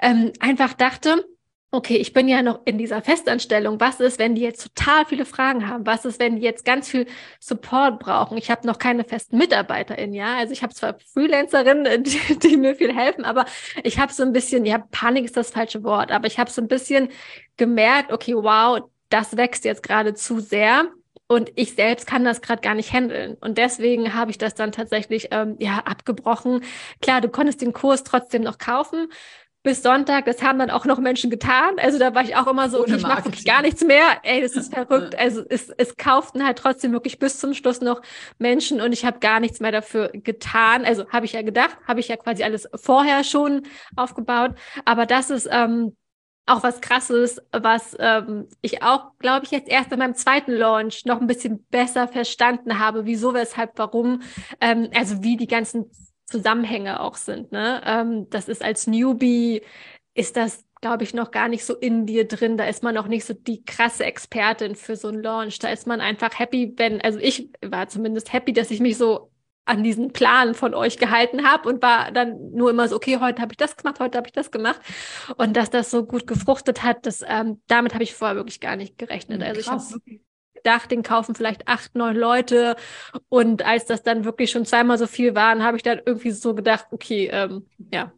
[0.00, 1.24] ähm, einfach dachte,
[1.74, 3.80] okay, ich bin ja noch in dieser Festanstellung.
[3.80, 5.87] Was ist, wenn die jetzt total viele Fragen haben?
[5.87, 7.06] Was ist, wenn die jetzt ganz viel
[7.40, 8.37] Support brauchen?
[8.37, 10.37] Ich habe noch keine festen MitarbeiterInnen, ja.
[10.37, 13.46] Also ich habe zwar Freelancerinnen, die, die, mir viel helfen, aber
[13.82, 16.61] ich habe so ein bisschen, ja, Panik ist das falsche Wort, aber ich habe so
[16.61, 17.08] ein bisschen
[17.56, 20.85] gemerkt, okay, wow, das wächst jetzt gerade zu sehr.
[21.26, 23.38] Und ich selbst kann das gerade gar nicht handeln.
[23.40, 26.62] Und deswegen habe ich das dann tatsächlich ähm, ja abgebrochen.
[27.00, 29.08] Klar, du konntest den Kurs trotzdem noch kaufen
[29.62, 31.79] bis Sonntag, das haben dann auch noch Menschen getan.
[31.79, 34.18] Also da war ich auch immer so, okay, ich mache wirklich gar nichts mehr.
[34.25, 35.16] Ey, das ist verrückt.
[35.16, 38.03] Also es, es kauften halt trotzdem wirklich bis zum Schluss noch
[38.38, 40.85] Menschen und ich habe gar nichts mehr dafür getan.
[40.85, 43.62] Also habe ich ja gedacht, habe ich ja quasi alles vorher schon
[43.94, 44.53] aufgebaut.
[44.85, 45.96] Aber das ist ähm,
[46.46, 51.05] auch was krasses, was ähm, ich auch, glaube ich, jetzt erst in meinem zweiten Launch
[51.05, 54.22] noch ein bisschen besser verstanden habe, wieso, weshalb, warum,
[54.61, 55.90] ähm, also wie die ganzen
[56.32, 57.52] Zusammenhänge auch sind.
[57.52, 57.82] Ne?
[57.84, 59.62] Ähm, das ist als Newbie,
[60.14, 62.56] ist das, glaube ich, noch gar nicht so in dir drin.
[62.56, 65.58] Da ist man noch nicht so die krasse Expertin für so einen Launch.
[65.58, 69.30] Da ist man einfach happy, wenn, also ich war zumindest happy, dass ich mich so
[69.64, 73.40] an diesen Plan von euch gehalten habe und war dann nur immer so, okay, heute
[73.40, 74.80] habe ich das gemacht, heute habe ich das gemacht.
[75.36, 78.76] Und dass das so gut gefruchtet hat, das, ähm, damit habe ich vorher wirklich gar
[78.76, 79.40] nicht gerechnet.
[79.40, 79.82] Hm, also ich habe
[80.62, 82.77] gedacht, den kaufen vielleicht acht, neun Leute.
[83.29, 86.55] Und als das dann wirklich schon zweimal so viel waren, habe ich dann irgendwie so
[86.55, 88.12] gedacht, okay, ähm, ja.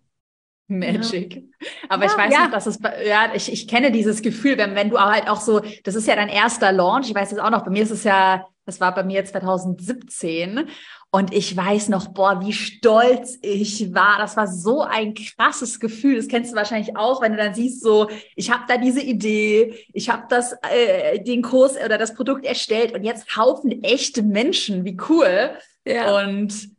[0.67, 1.37] Magic.
[1.37, 1.69] Ja.
[1.91, 2.45] Aber ja, ich weiß ja.
[2.45, 5.61] noch, dass es, ja, ich, ich kenne dieses Gefühl, wenn, wenn du halt auch so,
[5.85, 7.09] das ist ja dein erster Launch.
[7.09, 10.69] Ich weiß es auch noch, bei mir ist es ja, das war bei mir 2017.
[11.15, 14.19] Und ich weiß noch, boah, wie stolz ich war.
[14.19, 16.17] Das war so ein krasses Gefühl.
[16.17, 19.79] Das kennst du wahrscheinlich auch, wenn du dann siehst, so, ich habe da diese Idee,
[19.93, 24.85] ich habe das, äh, den Kurs oder das Produkt erstellt und jetzt kaufen echte Menschen.
[24.85, 25.53] Wie cool.
[25.85, 26.19] Ja.
[26.19, 26.74] Und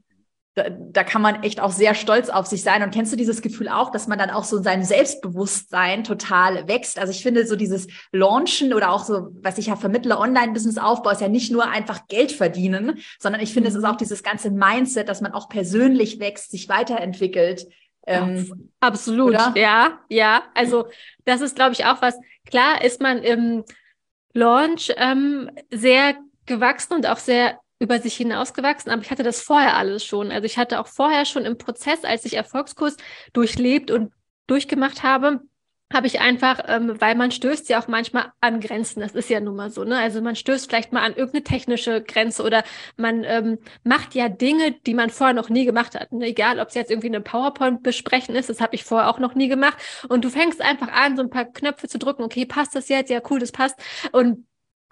[0.55, 2.81] da, da kann man echt auch sehr stolz auf sich sein.
[2.81, 6.67] Und kennst du dieses Gefühl auch, dass man dann auch so in seinem Selbstbewusstsein total
[6.69, 6.97] wächst?
[6.97, 11.19] Also ich finde so dieses Launchen oder auch so, was ich ja vermittle, Online-Business-Aufbau ist
[11.19, 13.75] ja nicht nur einfach Geld verdienen, sondern ich finde, mhm.
[13.75, 13.93] es ist mhm.
[13.93, 17.67] auch dieses ganze Mindset, dass man auch persönlich wächst, sich weiterentwickelt.
[18.07, 19.53] Ähm, Absolut, oder?
[19.55, 20.43] ja, ja.
[20.53, 20.87] Also
[21.25, 22.15] das ist, glaube ich, auch was.
[22.45, 23.65] Klar ist man im
[24.33, 26.15] Launch ähm, sehr
[26.45, 30.31] gewachsen und auch sehr über sich hinausgewachsen, aber ich hatte das vorher alles schon.
[30.31, 32.97] Also ich hatte auch vorher schon im Prozess, als ich Erfolgskurs
[33.33, 34.13] durchlebt und
[34.47, 35.41] durchgemacht habe,
[35.93, 39.39] habe ich einfach, ähm, weil man stößt ja auch manchmal an Grenzen, das ist ja
[39.39, 39.97] nun mal so, ne?
[39.97, 42.63] Also man stößt vielleicht mal an irgendeine technische Grenze oder
[42.97, 46.11] man ähm, macht ja Dinge, die man vorher noch nie gemacht hat.
[46.11, 46.25] Ne?
[46.25, 49.35] Egal, ob es jetzt irgendwie eine PowerPoint besprechen ist, das habe ich vorher auch noch
[49.35, 49.77] nie gemacht.
[50.09, 53.09] Und du fängst einfach an, so ein paar Knöpfe zu drücken, okay, passt das jetzt?
[53.11, 53.75] Ja, cool, das passt.
[54.11, 54.45] Und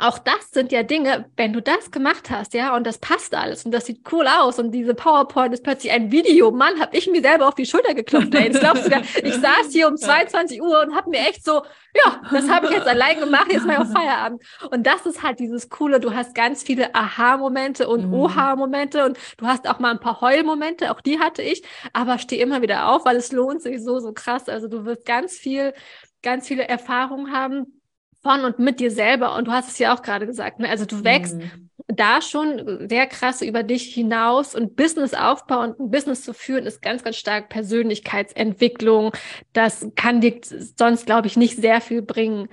[0.04, 3.66] auch das sind ja Dinge, wenn du das gemacht hast, ja, und das passt alles
[3.66, 7.08] und das sieht cool aus und diese PowerPoint ist plötzlich ein Video, Mann, hab ich
[7.08, 8.50] mir selber auf die Schulter geklopft, ey.
[8.50, 11.64] Das glaubst du gar, ich saß hier um 22 Uhr und hab mir echt so,
[11.96, 14.44] ja, das habe ich jetzt allein gemacht, jetzt mal auf Feierabend.
[14.72, 18.14] Und das ist halt dieses Coole, du hast ganz viele Aha-Momente und mhm.
[18.14, 21.64] Oha-Momente und du hast auch mal ein paar Heul-Momente, auch die hatte ich,
[21.94, 24.50] aber steh immer wieder auf, weil es lohnt sich so, so krass.
[24.50, 25.74] Also du wirst ganz viel,
[26.22, 27.83] ganz viele Erfahrungen haben,
[28.24, 29.36] von und mit dir selber.
[29.36, 30.70] Und du hast es ja auch gerade gesagt, ne?
[30.70, 31.70] also du wächst mhm.
[31.88, 36.82] da schon sehr krass über dich hinaus und Businessaufbau und ein Business zu führen ist
[36.82, 39.12] ganz, ganz stark Persönlichkeitsentwicklung.
[39.52, 40.40] Das kann dir
[40.78, 42.48] sonst, glaube ich, nicht sehr viel bringen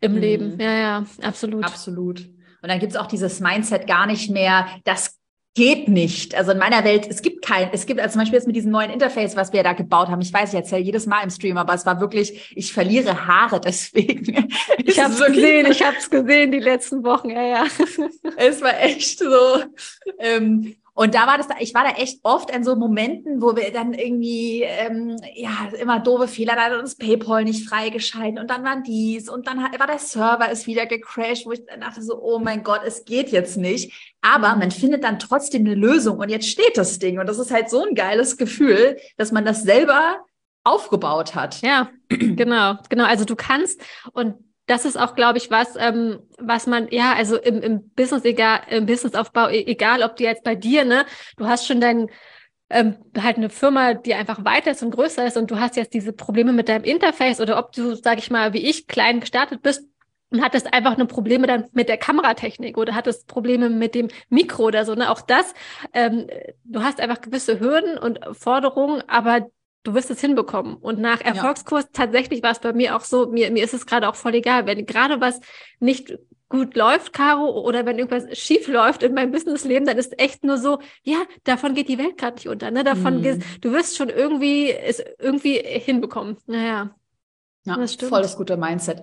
[0.00, 0.18] im mhm.
[0.18, 0.60] Leben.
[0.60, 1.64] Ja, ja, absolut.
[1.64, 2.20] Absolut.
[2.62, 5.18] Und dann gibt es auch dieses Mindset gar nicht mehr, das
[5.56, 6.34] geht nicht.
[6.34, 8.70] Also in meiner Welt, es gibt kein, es gibt also zum Beispiel jetzt mit diesem
[8.70, 10.20] neuen Interface, was wir da gebaut haben.
[10.20, 13.60] Ich weiß, ich erzähle jedes Mal im Stream, aber es war wirklich, ich verliere Haare
[13.60, 14.48] deswegen.
[14.84, 17.64] Ich habe es gesehen, ich habe es gesehen die letzten Wochen, ja, ja.
[18.36, 19.62] Es war echt so.
[20.18, 23.70] Ähm, und da war das, ich war da echt oft in so Momenten, wo wir
[23.70, 28.64] dann irgendwie, ähm, ja, immer doofe Fehler, da hat uns PayPal nicht freigeschalten und dann
[28.64, 32.18] waren dies und dann war der Server ist wieder gecrashed, wo ich dann dachte so,
[32.18, 33.92] oh mein Gott, es geht jetzt nicht.
[34.22, 37.50] Aber man findet dann trotzdem eine Lösung und jetzt steht das Ding und das ist
[37.50, 40.24] halt so ein geiles Gefühl, dass man das selber
[40.64, 41.60] aufgebaut hat.
[41.60, 43.04] Ja, genau, genau.
[43.04, 43.82] Also du kannst
[44.12, 48.24] und das ist auch, glaube ich, was, ähm, was man, ja, also im, im Business,
[48.24, 52.10] egal, im Businessaufbau, e, egal ob du jetzt bei dir, ne, du hast schon dein,
[52.68, 55.94] ähm, halt eine Firma, die einfach weiter ist und größer ist und du hast jetzt
[55.94, 59.62] diese Probleme mit deinem Interface oder ob du, sag ich mal, wie ich, klein gestartet
[59.62, 59.88] bist
[60.30, 64.64] und hattest einfach eine Probleme dann mit der Kameratechnik oder hattest Probleme mit dem Mikro
[64.64, 65.54] oder so, ne, auch das,
[65.92, 66.26] ähm,
[66.64, 69.46] du hast einfach gewisse Hürden und Forderungen, aber
[69.86, 70.74] du wirst es hinbekommen.
[70.74, 71.90] Und nach Erfolgskurs ja.
[71.92, 74.66] tatsächlich war es bei mir auch so, mir, mir ist es gerade auch voll egal,
[74.66, 75.40] wenn gerade was
[75.78, 76.18] nicht
[76.48, 80.58] gut läuft, Caro, oder wenn irgendwas schief läuft in meinem Businessleben, dann ist echt nur
[80.58, 82.84] so, ja, davon geht die Welt gerade nicht unter, ne?
[82.84, 83.42] Davon mm.
[83.60, 86.36] du wirst schon irgendwie es irgendwie hinbekommen.
[86.46, 86.94] Naja.
[87.64, 88.10] Ja, das stimmt.
[88.10, 89.02] voll das gute Mindset.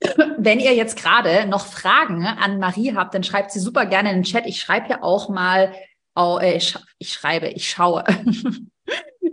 [0.36, 4.16] Wenn ihr jetzt gerade noch Fragen an Marie habt, dann schreibt sie super gerne in
[4.16, 4.46] den Chat.
[4.46, 5.72] Ich schreibe ja auch mal,
[6.14, 8.04] oh, äh, ich, ich schreibe, ich schaue.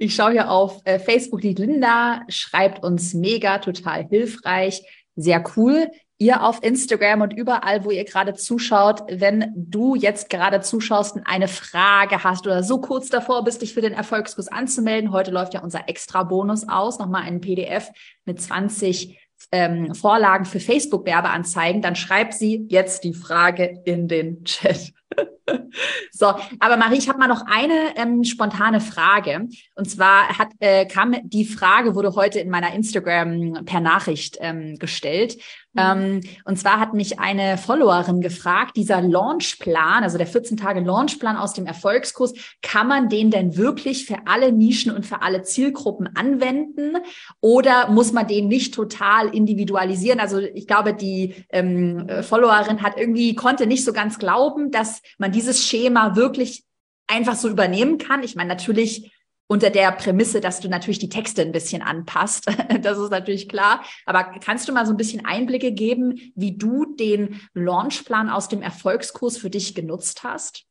[0.02, 4.82] Ich schaue hier auf äh, Facebook, die Linda schreibt uns mega, total hilfreich,
[5.18, 5.92] sehr cool.
[6.18, 11.24] ihr auf Instagram und überall, wo ihr gerade zuschaut, wenn du jetzt gerade zuschaust und
[11.26, 15.12] eine Frage hast oder so kurz davor bist, dich für den Erfolgskurs anzumelden.
[15.12, 17.90] Heute läuft ja unser extra Bonus aus, nochmal ein PDF
[18.26, 19.18] mit 20
[19.52, 24.94] ähm, Vorlagen für Facebook-Werbeanzeigen, dann schreib sie jetzt die Frage in den Chat.
[26.12, 29.48] so, aber Marie, ich habe mal noch eine ähm, spontane Frage.
[29.76, 34.78] Und zwar hat äh, kam die Frage wurde heute in meiner Instagram per Nachricht ähm,
[34.78, 35.38] gestellt.
[35.80, 36.22] Mhm.
[36.22, 41.38] Ähm, und zwar hat mich eine Followerin gefragt, dieser Launchplan, also der 14 Tage Launchplan
[41.38, 46.10] aus dem Erfolgskurs, kann man den denn wirklich für alle Nischen und für alle Zielgruppen
[46.16, 46.98] anwenden?
[47.42, 50.20] Oder muss man den nicht total individualisieren?
[50.20, 55.32] Also ich glaube, die ähm, Followerin hat irgendwie konnte nicht so ganz glauben, dass man
[55.32, 56.64] dieses Schema wirklich
[57.08, 58.24] einfach so übernehmen kann.
[58.24, 59.12] Ich meine, natürlich
[59.52, 62.46] unter der Prämisse, dass du natürlich die Texte ein bisschen anpasst.
[62.82, 63.84] Das ist natürlich klar.
[64.06, 68.62] Aber kannst du mal so ein bisschen Einblicke geben, wie du den Launchplan aus dem
[68.62, 70.66] Erfolgskurs für dich genutzt hast?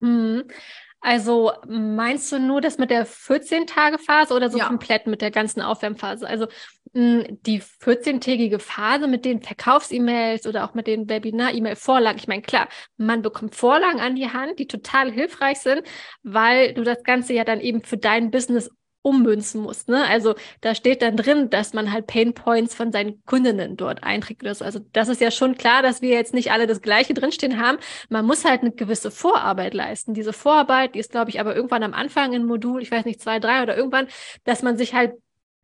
[0.00, 0.44] Mhm.
[1.00, 4.66] Also meinst du nur das mit der 14-Tage-Phase oder so ja.
[4.66, 6.26] komplett mit der ganzen Aufwärmphase?
[6.26, 6.48] Also
[6.92, 12.18] die 14-tägige Phase mit den Verkaufs-E-Mails oder auch mit den Webinar-E-Mail-Vorlagen.
[12.18, 15.82] Ich meine, klar, man bekommt Vorlagen an die Hand, die total hilfreich sind,
[16.22, 18.70] weil du das Ganze ja dann eben für dein Business
[19.06, 19.86] ummünzen muss.
[19.86, 20.04] Ne?
[20.08, 24.42] Also da steht dann drin, dass man halt Pain Points von seinen Kundinnen dort einträgt
[24.42, 24.64] oder so.
[24.64, 27.78] Also das ist ja schon klar, dass wir jetzt nicht alle das Gleiche drinstehen haben.
[28.08, 30.12] Man muss halt eine gewisse Vorarbeit leisten.
[30.12, 33.20] Diese Vorarbeit, die ist, glaube ich, aber irgendwann am Anfang in Modul, ich weiß nicht,
[33.20, 34.08] zwei, drei oder irgendwann,
[34.42, 35.12] dass man sich halt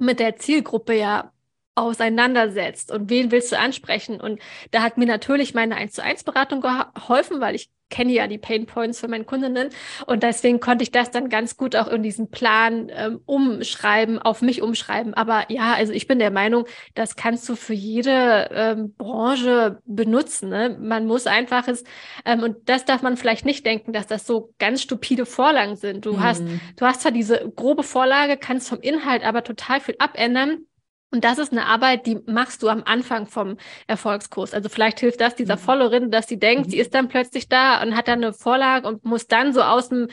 [0.02, 1.32] mit der Zielgruppe ja
[1.74, 4.20] auseinandersetzt und wen willst du ansprechen.
[4.20, 8.26] Und da hat mir natürlich meine 1 zu 1 Beratung geholfen, weil ich kenne ja
[8.26, 9.68] die Pain Points für meine Kundinnen
[10.06, 14.40] und deswegen konnte ich das dann ganz gut auch in diesen Plan ähm, umschreiben, auf
[14.40, 15.12] mich umschreiben.
[15.14, 20.48] Aber ja, also ich bin der Meinung, das kannst du für jede ähm, Branche benutzen.
[20.48, 20.78] Ne?
[20.80, 21.84] Man muss einfach es
[22.24, 26.06] ähm, und das darf man vielleicht nicht denken, dass das so ganz stupide Vorlagen sind.
[26.06, 26.22] Du mhm.
[26.22, 26.42] hast,
[26.76, 30.64] du hast zwar diese grobe Vorlage, kannst vom Inhalt aber total viel abändern
[31.12, 34.54] und das ist eine Arbeit, die machst du am Anfang vom Erfolgskurs.
[34.54, 35.60] Also vielleicht hilft das dieser mhm.
[35.60, 36.70] Followerin, dass sie denkt, mhm.
[36.70, 39.90] sie ist dann plötzlich da und hat dann eine Vorlage und muss dann so aus
[39.90, 40.08] dem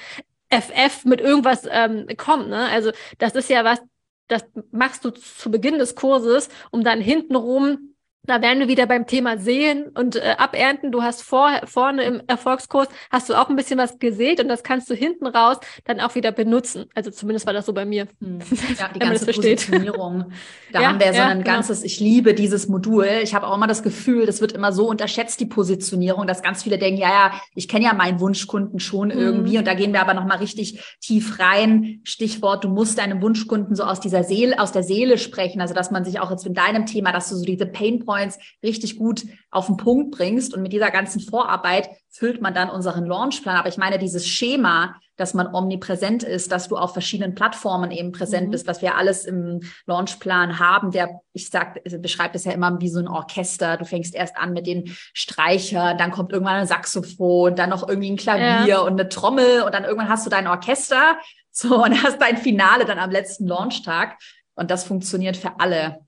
[0.49, 2.49] FF mit irgendwas ähm, kommen.
[2.49, 2.67] Ne?
[2.69, 3.79] Also das ist ja was,
[4.27, 7.88] das machst du zu Beginn des Kurses, um dann hintenrum
[8.23, 10.91] da wären wir wieder beim Thema Sehen und äh, Abernten.
[10.91, 14.61] Du hast vor, vorne im Erfolgskurs, hast du auch ein bisschen was gesät und das
[14.61, 16.85] kannst du hinten raus dann auch wieder benutzen.
[16.93, 18.07] Also zumindest war das so bei mir.
[18.21, 18.39] Hm.
[18.79, 20.25] Ja, die ganze Positionierung.
[20.71, 21.55] Da ja, haben wir ja so ein genau.
[21.55, 23.07] ganzes, ich liebe dieses Modul.
[23.23, 26.61] Ich habe auch immer das Gefühl, das wird immer so unterschätzt, die Positionierung, dass ganz
[26.61, 29.53] viele denken, ja, ja, ich kenne ja meinen Wunschkunden schon irgendwie.
[29.53, 29.57] Mhm.
[29.59, 32.01] Und da gehen wir aber nochmal richtig tief rein.
[32.03, 35.59] Stichwort, du musst deinem Wunschkunden so aus dieser Seele, aus der Seele sprechen.
[35.59, 38.39] Also, dass man sich auch jetzt mit deinem Thema, dass du so diese Pain Points
[38.63, 40.55] richtig gut auf den Punkt bringst.
[40.55, 43.55] Und mit dieser ganzen Vorarbeit füllt man dann unseren Launchplan.
[43.55, 48.11] Aber ich meine, dieses Schema, dass man omnipräsent ist, dass du auf verschiedenen Plattformen eben
[48.11, 48.51] präsent mhm.
[48.51, 52.89] bist, was wir alles im Launchplan haben, der, ich sag, beschreibt es ja immer wie
[52.89, 53.77] so ein Orchester.
[53.77, 58.09] Du fängst erst an mit den Streicher, dann kommt irgendwann ein Saxophon, dann noch irgendwie
[58.09, 58.79] ein Klavier ja.
[58.79, 61.17] und eine Trommel und dann irgendwann hast du dein Orchester.
[61.51, 64.17] So, und hast dein Finale dann am letzten Launchtag.
[64.53, 65.99] Und das funktioniert für alle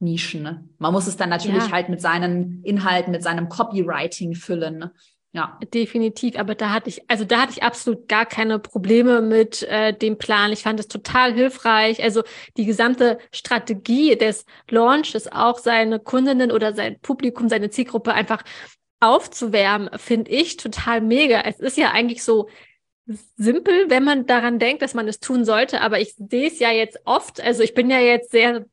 [0.00, 0.42] Nischen.
[0.42, 0.68] Ne?
[0.78, 1.72] Man muss es dann natürlich ja.
[1.72, 4.90] halt mit seinen Inhalten, mit seinem Copywriting füllen.
[5.32, 5.58] Ja.
[5.74, 9.92] Definitiv, aber da hatte ich, also da hatte ich absolut gar keine Probleme mit äh,
[9.92, 10.52] dem Plan.
[10.52, 12.00] Ich fand es total hilfreich.
[12.04, 12.22] Also
[12.56, 18.44] die gesamte Strategie des Launches, auch seine Kundinnen oder sein Publikum, seine Zielgruppe einfach
[19.00, 21.40] aufzuwärmen, finde ich total mega.
[21.40, 22.48] Es ist ja eigentlich so
[23.36, 26.70] simpel, wenn man daran denkt, dass man es tun sollte, aber ich sehe es ja
[26.70, 28.64] jetzt oft, also ich bin ja jetzt sehr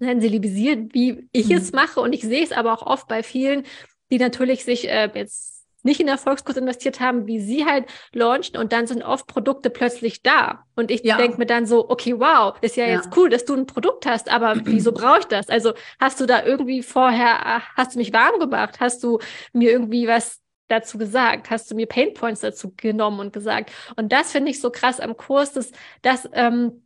[0.00, 1.56] sensibilisiert, wie ich mhm.
[1.56, 2.00] es mache.
[2.00, 3.64] Und ich sehe es aber auch oft bei vielen,
[4.10, 8.72] die natürlich sich äh, jetzt nicht in Erfolgskurs investiert haben, wie sie halt launchen und
[8.72, 10.64] dann sind oft Produkte plötzlich da.
[10.76, 11.16] Und ich ja.
[11.16, 14.06] denke mir dann so, okay, wow, ist ja, ja, jetzt cool, dass du ein Produkt
[14.06, 15.48] hast, aber wieso brauche ich das?
[15.48, 18.80] Also hast du da irgendwie vorher, hast du mich warm gemacht?
[18.80, 19.18] Hast du
[19.52, 21.50] mir irgendwie was dazu gesagt?
[21.50, 23.72] Hast du mir Painpoints dazu genommen und gesagt?
[23.96, 26.82] Und das finde ich so krass am Kurs, dass, dass ähm,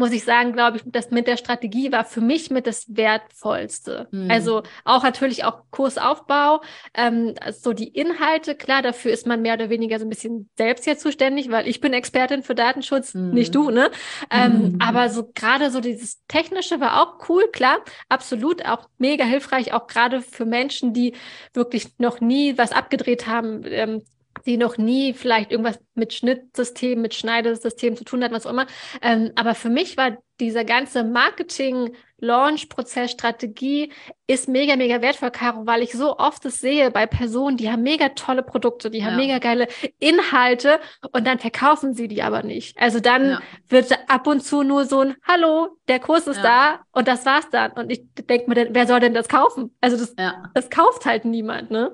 [0.00, 4.08] muss ich sagen, glaube ich, das mit der Strategie war für mich mit das Wertvollste.
[4.10, 4.30] Mhm.
[4.30, 6.62] Also auch natürlich auch Kursaufbau,
[6.94, 10.84] ähm, so die Inhalte, klar, dafür ist man mehr oder weniger so ein bisschen selbst
[10.84, 13.30] hier zuständig, weil ich bin Expertin für Datenschutz, mhm.
[13.30, 13.90] nicht du, ne?
[14.30, 14.78] Ähm, mhm.
[14.80, 17.76] Aber so gerade so dieses Technische war auch cool, klar,
[18.08, 21.12] absolut, auch mega hilfreich, auch gerade für Menschen, die
[21.52, 24.02] wirklich noch nie was abgedreht haben, ähm,
[24.46, 28.66] die noch nie vielleicht irgendwas mit Schnittsystemen, mit Schneidesystem zu tun hat, was auch immer.
[29.02, 33.92] Ähm, aber für mich war dieser ganze Marketing, Launch-Prozess, Strategie
[34.26, 37.82] ist mega, mega wertvoll, Caro, weil ich so oft es sehe bei Personen, die haben
[37.82, 39.26] mega tolle Produkte, die haben ja.
[39.26, 40.80] mega geile Inhalte
[41.12, 42.78] und dann verkaufen sie die aber nicht.
[42.78, 43.40] Also dann ja.
[43.68, 46.42] wird ab und zu nur so ein Hallo, der Kurs ist ja.
[46.42, 47.72] da und das war's dann.
[47.72, 49.74] Und ich denke mir, wer soll denn das kaufen?
[49.80, 50.14] Also das,
[50.54, 51.92] das kauft halt niemand, ne?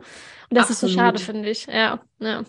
[0.50, 0.70] Und das Absolut.
[0.70, 1.66] ist so schade, finde ich.
[1.66, 2.42] Ja, ja.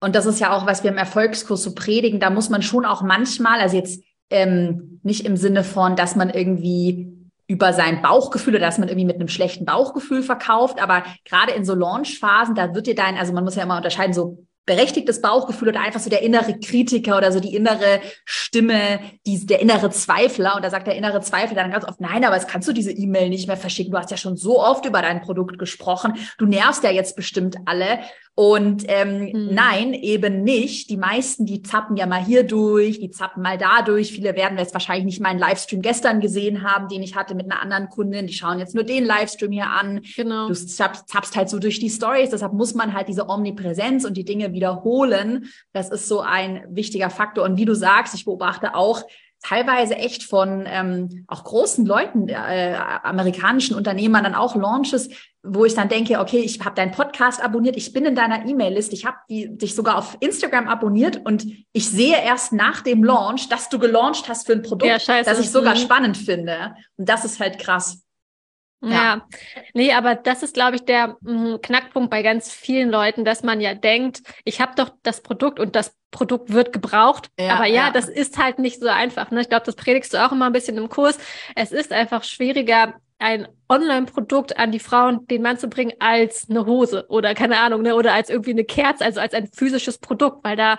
[0.00, 2.20] Und das ist ja auch, was wir im Erfolgskurs so predigen.
[2.20, 6.30] Da muss man schon auch manchmal, also jetzt ähm, nicht im Sinne von, dass man
[6.30, 7.14] irgendwie
[7.46, 11.64] über sein Bauchgefühl oder dass man irgendwie mit einem schlechten Bauchgefühl verkauft, aber gerade in
[11.64, 15.68] so Launchphasen, da wird dir dein, also man muss ja immer unterscheiden, so berechtigtes Bauchgefühl
[15.68, 20.56] oder einfach so der innere Kritiker oder so die innere Stimme, die, der innere Zweifler.
[20.56, 22.92] Und da sagt der innere Zweifler dann ganz oft, nein, aber jetzt kannst du diese
[22.92, 23.92] E-Mail nicht mehr verschicken.
[23.92, 26.14] Du hast ja schon so oft über dein Produkt gesprochen.
[26.38, 28.00] Du nervst ja jetzt bestimmt alle.
[28.36, 29.54] Und ähm, mhm.
[29.54, 30.90] nein, eben nicht.
[30.90, 34.10] Die meisten, die zappen ja mal hier durch, die zappen mal da durch.
[34.10, 37.62] Viele werden jetzt wahrscheinlich nicht meinen Livestream gestern gesehen haben, den ich hatte mit einer
[37.62, 38.26] anderen Kundin.
[38.26, 40.00] Die schauen jetzt nur den Livestream hier an.
[40.16, 40.48] Genau.
[40.48, 42.30] Du zappst, zappst halt so durch die Stories.
[42.30, 45.46] Deshalb muss man halt diese Omnipräsenz und die Dinge wiederholen.
[45.72, 47.44] Das ist so ein wichtiger Faktor.
[47.44, 49.04] Und wie du sagst, ich beobachte auch,
[49.44, 55.10] teilweise echt von ähm, auch großen Leuten, äh, amerikanischen Unternehmern, dann auch Launches,
[55.42, 58.94] wo ich dann denke, okay, ich habe deinen Podcast abonniert, ich bin in deiner E-Mail-Liste,
[58.94, 63.68] ich habe dich sogar auf Instagram abonniert und ich sehe erst nach dem Launch, dass
[63.68, 65.80] du gelauncht hast für ein Produkt, ja, das ich sogar mhm.
[65.80, 66.74] spannend finde.
[66.96, 68.03] Und das ist halt krass.
[68.84, 68.92] Ja.
[68.92, 69.26] ja.
[69.74, 73.60] nee, aber das ist, glaube ich, der mh, Knackpunkt bei ganz vielen Leuten, dass man
[73.60, 77.28] ja denkt, ich habe doch das Produkt und das Produkt wird gebraucht.
[77.38, 79.30] Ja, aber ja, ja, das ist halt nicht so einfach.
[79.30, 79.40] Ne?
[79.40, 81.18] Ich glaube, das predigst du auch immer ein bisschen im Kurs.
[81.56, 86.66] Es ist einfach schwieriger, ein Online-Produkt an die Frauen, den Mann zu bringen, als eine
[86.66, 87.94] Hose oder keine Ahnung, ne?
[87.94, 90.78] oder als irgendwie eine Kerze, also als ein physisches Produkt, weil da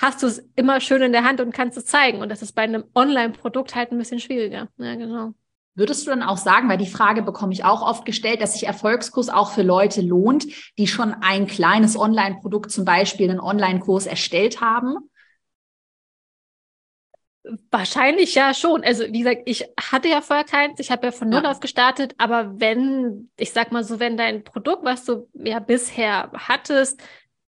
[0.00, 2.18] hast du es immer schön in der Hand und kannst es zeigen.
[2.18, 4.68] Und das ist bei einem Online-Produkt halt ein bisschen schwieriger.
[4.78, 5.34] Ja, genau.
[5.74, 8.66] Würdest du dann auch sagen, weil die Frage bekomme ich auch oft gestellt, dass sich
[8.66, 10.46] Erfolgskurs auch für Leute lohnt,
[10.78, 14.96] die schon ein kleines Online-Produkt, zum Beispiel einen Online-Kurs erstellt haben?
[17.70, 18.84] Wahrscheinlich ja schon.
[18.84, 21.50] Also wie gesagt, ich hatte ja vorher keins, ich habe ja von null ja.
[21.50, 26.30] auf gestartet, aber wenn, ich sag mal so, wenn dein Produkt, was du ja bisher
[26.34, 27.02] hattest,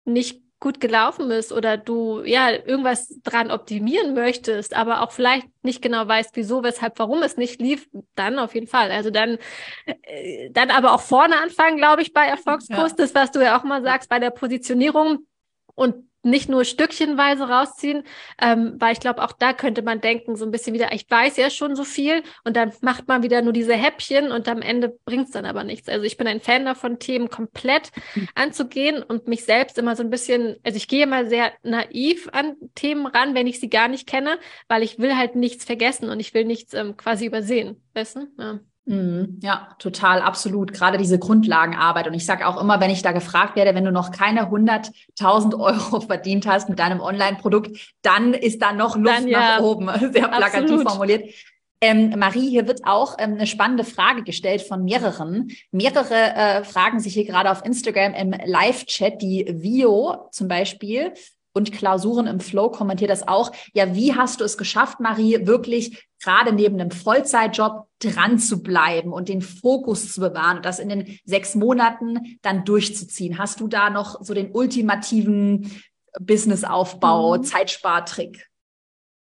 [0.05, 5.83] nicht gut gelaufen ist oder du ja irgendwas dran optimieren möchtest, aber auch vielleicht nicht
[5.83, 8.91] genau weißt, wieso, weshalb, warum es nicht lief, dann auf jeden Fall.
[8.91, 9.39] Also dann,
[9.85, 12.97] äh, dann aber auch vorne anfangen, glaube ich, bei Erfolgskurs, ja.
[12.97, 15.27] das, was du ja auch mal sagst, bei der Positionierung
[15.75, 18.03] und nicht nur stückchenweise rausziehen,
[18.41, 21.37] ähm, weil ich glaube, auch da könnte man denken, so ein bisschen wieder, ich weiß
[21.37, 24.99] ja schon so viel und dann macht man wieder nur diese Häppchen und am Ende
[25.05, 25.89] bringt es dann aber nichts.
[25.89, 28.29] Also ich bin ein Fan davon, Themen komplett mhm.
[28.35, 32.57] anzugehen und mich selbst immer so ein bisschen, also ich gehe immer sehr naiv an
[32.75, 36.21] Themen ran, wenn ich sie gar nicht kenne, weil ich will halt nichts vergessen und
[36.21, 37.83] ich will nichts ähm, quasi übersehen.
[37.95, 38.27] Weißt du?
[38.39, 38.61] Ja.
[38.87, 39.41] Mhm.
[39.43, 40.73] Ja, total, absolut.
[40.73, 42.07] Gerade diese Grundlagenarbeit.
[42.07, 45.59] Und ich sage auch immer, wenn ich da gefragt werde, wenn du noch keine 100.000
[45.59, 49.89] Euro verdient hast mit deinem Online-Produkt, dann ist da noch Luft dann, ja, nach oben.
[50.13, 50.89] Sehr plakativ absolut.
[50.89, 51.35] formuliert.
[51.81, 55.51] Ähm, Marie, hier wird auch ähm, eine spannende Frage gestellt von mehreren.
[55.73, 61.13] Mehrere äh, fragen sich hier gerade auf Instagram im Live-Chat, die Vio zum Beispiel
[61.57, 63.51] und Klausuren im Flow kommentiert das auch.
[63.73, 69.11] Ja, wie hast du es geschafft, Marie, wirklich gerade neben einem Vollzeitjob dran zu bleiben
[69.11, 73.39] und den Fokus zu bewahren und das in den sechs Monaten dann durchzuziehen?
[73.39, 75.73] Hast du da noch so den ultimativen
[76.21, 77.45] Businessaufbau, mhm.
[77.45, 78.47] Zeitspartrick?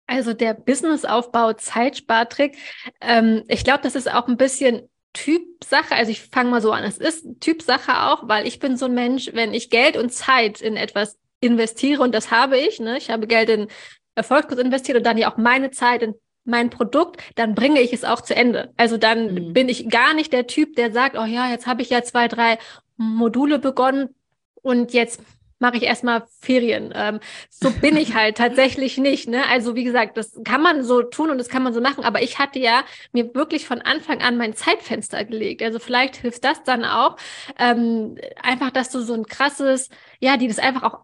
[0.06, 2.58] Also der Businessaufbau, Zeitspartrick,
[3.00, 6.84] ähm, ich glaube, das ist auch ein bisschen Typsache, also ich fange mal so an,
[6.84, 10.60] es ist Typsache auch, weil ich bin so ein Mensch, wenn ich Geld und Zeit
[10.60, 12.80] in etwas investiere und das habe ich.
[12.80, 12.98] Ne?
[12.98, 13.68] Ich habe Geld in
[14.14, 18.04] Erfolgskurs investiert und dann ja auch meine Zeit in mein Produkt, dann bringe ich es
[18.04, 18.72] auch zu Ende.
[18.76, 19.52] Also dann mhm.
[19.52, 22.28] bin ich gar nicht der Typ, der sagt, oh ja, jetzt habe ich ja zwei,
[22.28, 22.58] drei
[22.96, 24.14] Module begonnen
[24.62, 25.20] und jetzt
[25.58, 26.92] mache ich erstmal Ferien.
[26.94, 29.28] Ähm, so bin ich halt tatsächlich nicht.
[29.28, 29.46] Ne?
[29.48, 32.22] Also wie gesagt, das kann man so tun und das kann man so machen, aber
[32.22, 35.62] ich hatte ja mir wirklich von Anfang an mein Zeitfenster gelegt.
[35.62, 37.16] Also vielleicht hilft das dann auch,
[37.58, 40.98] ähm, einfach, dass du so ein krasses, ja, die das einfach auch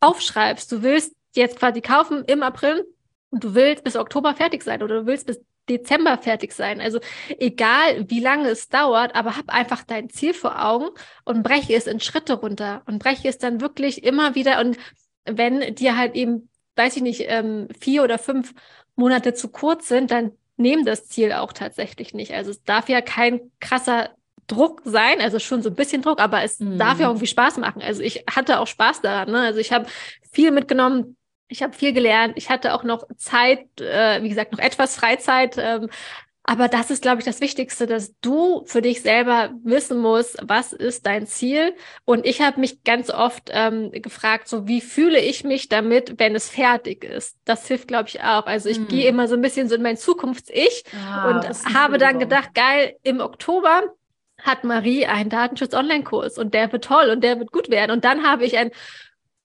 [0.00, 2.86] aufschreibst, du willst jetzt quasi kaufen im April
[3.30, 6.80] und du willst bis Oktober fertig sein oder du willst bis Dezember fertig sein.
[6.80, 7.00] Also
[7.38, 10.88] egal, wie lange es dauert, aber hab einfach dein Ziel vor Augen
[11.24, 14.60] und breche es in Schritte runter und breche es dann wirklich immer wieder.
[14.60, 14.76] Und
[15.24, 18.54] wenn dir halt eben, weiß ich nicht, ähm, vier oder fünf
[18.96, 22.32] Monate zu kurz sind, dann nehm das Ziel auch tatsächlich nicht.
[22.34, 24.10] Also es darf ja kein krasser
[24.46, 26.78] Druck sein, also schon so ein bisschen Druck, aber es mhm.
[26.78, 27.82] darf ja irgendwie Spaß machen.
[27.82, 29.30] Also ich hatte auch Spaß daran.
[29.30, 29.40] Ne?
[29.40, 29.86] Also ich habe
[30.32, 31.16] viel mitgenommen.
[31.48, 32.34] Ich habe viel gelernt.
[32.36, 35.56] Ich hatte auch noch Zeit, äh, wie gesagt, noch etwas Freizeit.
[35.58, 35.88] Ähm,
[36.44, 40.72] aber das ist, glaube ich, das Wichtigste, dass du für dich selber wissen musst, was
[40.72, 41.74] ist dein Ziel.
[42.04, 46.34] Und ich habe mich ganz oft ähm, gefragt, so wie fühle ich mich damit, wenn
[46.34, 47.36] es fertig ist.
[47.44, 48.46] Das hilft, glaube ich, auch.
[48.46, 48.88] Also ich hm.
[48.88, 52.96] gehe immer so ein bisschen so in mein Zukunfts-Ich ah, und habe dann gedacht, geil,
[53.04, 53.94] im Oktober
[54.42, 57.90] hat Marie einen Datenschutz-Online-Kurs und der wird toll und der wird gut werden.
[57.90, 58.70] Und dann habe ich ein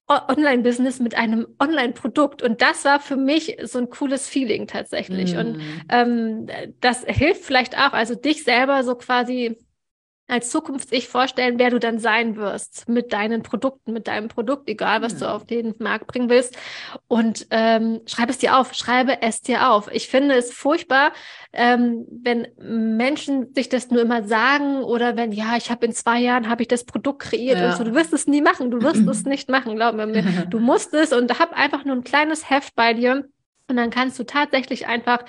[0.08, 2.42] Online-Business mit einem Online-Produkt.
[2.42, 5.34] Und das war für mich so ein cooles Feeling tatsächlich.
[5.34, 5.38] Mm.
[5.38, 6.46] Und ähm,
[6.80, 9.58] das hilft vielleicht auch, also dich selber so quasi
[10.28, 15.00] als Zukunfts-Ich vorstellen, wer du dann sein wirst mit deinen Produkten, mit deinem Produkt, egal
[15.00, 15.18] was ja.
[15.20, 16.56] du auf den Markt bringen willst.
[17.08, 19.88] Und ähm, schreib es dir auf, schreibe es dir auf.
[19.90, 21.12] Ich finde es furchtbar,
[21.54, 26.20] ähm, wenn Menschen sich das nur immer sagen oder wenn, ja, ich habe in zwei
[26.20, 27.70] Jahren habe ich das Produkt kreiert ja.
[27.70, 30.22] und so, du wirst es nie machen, du wirst es nicht machen, glaub mir.
[30.50, 33.24] Du musst es und hab einfach nur ein kleines Heft bei dir
[33.68, 35.24] und dann kannst du tatsächlich einfach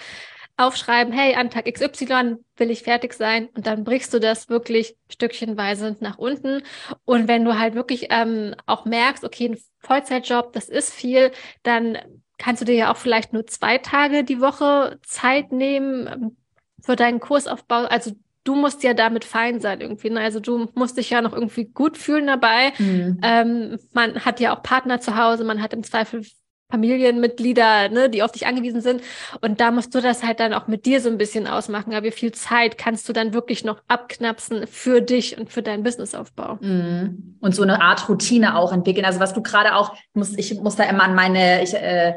[0.60, 4.96] aufschreiben, hey, an Tag XY will ich fertig sein und dann brichst du das wirklich
[5.10, 6.62] stückchenweise nach unten.
[7.06, 11.32] Und wenn du halt wirklich ähm, auch merkst, okay, ein Vollzeitjob, das ist viel,
[11.64, 11.98] dann
[12.38, 16.38] kannst du dir ja auch vielleicht nur zwei Tage die Woche Zeit nehmen ähm,
[16.82, 17.86] für deinen Kursaufbau.
[17.86, 18.12] Also
[18.44, 20.10] du musst ja damit fein sein irgendwie.
[20.10, 20.20] Ne?
[20.20, 22.74] Also du musst dich ja noch irgendwie gut fühlen dabei.
[22.78, 23.20] Mhm.
[23.22, 26.26] Ähm, man hat ja auch Partner zu Hause, man hat im Zweifel
[26.72, 29.02] Familienmitglieder, ne, die auf dich angewiesen sind.
[29.42, 31.94] Und da musst du das halt dann auch mit dir so ein bisschen ausmachen.
[31.94, 35.84] Aber wie viel Zeit kannst du dann wirklich noch abknapsen für dich und für deinen
[35.84, 36.58] Businessaufbau?
[36.62, 37.38] Mhm.
[37.40, 39.06] Und so eine Art Routine auch entwickeln.
[39.06, 42.14] Also was du gerade auch, muss, ich muss da immer an meine, ich äh,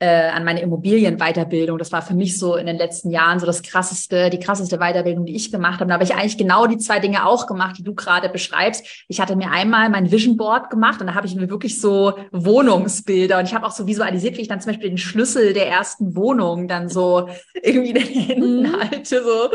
[0.00, 1.78] äh, an meine Immobilienweiterbildung.
[1.78, 5.24] Das war für mich so in den letzten Jahren so das krasseste, die krasseste Weiterbildung,
[5.24, 5.88] die ich gemacht habe.
[5.88, 8.84] Da habe ich eigentlich genau die zwei Dinge auch gemacht, die du gerade beschreibst.
[9.08, 12.14] Ich hatte mir einmal mein Vision Board gemacht und da habe ich mir wirklich so
[12.32, 15.68] Wohnungsbilder und ich habe auch so visualisiert, wie ich dann zum Beispiel den Schlüssel der
[15.68, 17.28] ersten Wohnung dann so
[17.62, 18.80] irgendwie in den Händen mhm.
[18.80, 19.22] halte.
[19.22, 19.50] So.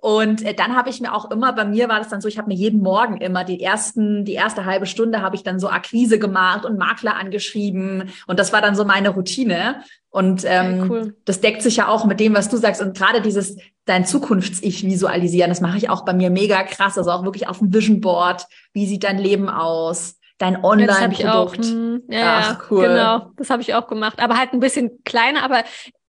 [0.00, 2.38] Und äh, dann habe ich mir auch immer, bei mir war das dann so, ich
[2.38, 5.68] habe mir jeden Morgen immer die ersten, die erste halbe Stunde habe ich dann so
[5.68, 9.73] Akquise gemacht und Makler angeschrieben und das war dann so meine Routine.
[10.10, 11.16] Und ähm, okay, cool.
[11.24, 12.80] das deckt sich ja auch mit dem, was du sagst.
[12.80, 16.96] Und gerade dieses dein Zukunfts-Ich visualisieren, das mache ich auch bei mir mega krass.
[16.96, 18.46] Also auch wirklich auf dem Vision Board.
[18.72, 20.18] Wie sieht dein Leben aus?
[20.38, 21.64] Dein Online-Produkt.
[21.64, 22.88] Hm, ja, Ach, cool.
[22.88, 24.20] Genau, das habe ich auch gemacht.
[24.20, 25.42] Aber halt ein bisschen kleiner.
[25.42, 25.62] Aber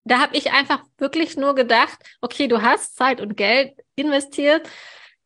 [0.04, 4.68] da habe ich einfach wirklich nur gedacht, okay, du hast Zeit und Geld investiert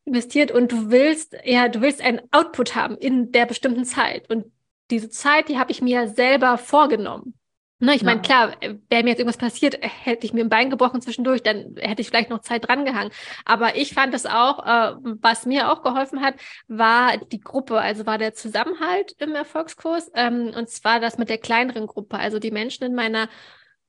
[0.04, 4.28] investiert und du willst, ja, du willst einen Output haben in der bestimmten Zeit.
[4.28, 4.46] Und
[4.90, 7.34] diese Zeit, die habe ich mir selber vorgenommen.
[7.82, 8.06] Ne, ich ja.
[8.06, 11.76] meine, klar, wäre mir jetzt irgendwas passiert, hätte ich mir ein Bein gebrochen zwischendurch, dann
[11.78, 13.10] hätte ich vielleicht noch Zeit drangehangen.
[13.46, 16.34] Aber ich fand es auch, äh, was mir auch geholfen hat,
[16.68, 20.10] war die Gruppe, also war der Zusammenhalt im Erfolgskurs.
[20.14, 23.30] Ähm, und zwar das mit der kleineren Gruppe, also die Menschen in meiner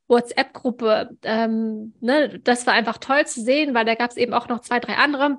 [0.07, 1.17] WhatsApp-Gruppe.
[1.23, 4.61] Ähm, ne, das war einfach toll zu sehen, weil da gab es eben auch noch
[4.61, 5.37] zwei, drei andere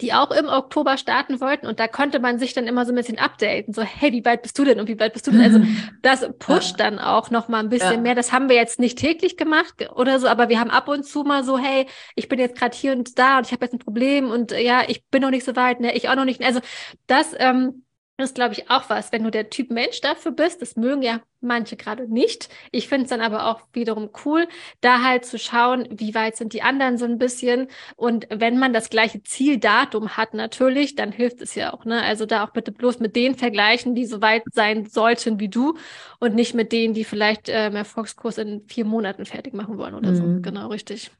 [0.00, 1.66] die auch im Oktober starten wollten.
[1.66, 3.74] Und da konnte man sich dann immer so ein bisschen updaten.
[3.74, 5.40] So, hey, wie weit bist du denn und wie weit bist du denn?
[5.40, 5.60] Also
[6.02, 6.90] das pusht ja.
[6.90, 8.00] dann auch noch mal ein bisschen ja.
[8.00, 8.14] mehr.
[8.14, 11.22] Das haben wir jetzt nicht täglich gemacht oder so, aber wir haben ab und zu
[11.22, 13.78] mal so, hey, ich bin jetzt gerade hier und da und ich habe jetzt ein
[13.78, 16.42] Problem und ja, ich bin noch nicht so weit, ne, ich auch noch nicht.
[16.42, 16.60] Also
[17.06, 17.84] das ähm,
[18.20, 20.62] das ist, glaube ich, auch was, wenn du der Typ Mensch dafür bist.
[20.62, 22.48] Das mögen ja manche gerade nicht.
[22.70, 24.46] Ich finde es dann aber auch wiederum cool,
[24.80, 27.68] da halt zu schauen, wie weit sind die anderen so ein bisschen.
[27.96, 31.84] Und wenn man das gleiche Zieldatum hat, natürlich, dann hilft es ja auch.
[31.84, 32.02] Ne?
[32.02, 35.76] Also da auch bitte bloß mit denen vergleichen, die so weit sein sollten wie du
[36.18, 40.10] und nicht mit denen, die vielleicht äh, Erfolgskurs in vier Monaten fertig machen wollen oder
[40.10, 40.16] mhm.
[40.16, 40.42] so.
[40.42, 41.10] Genau, richtig.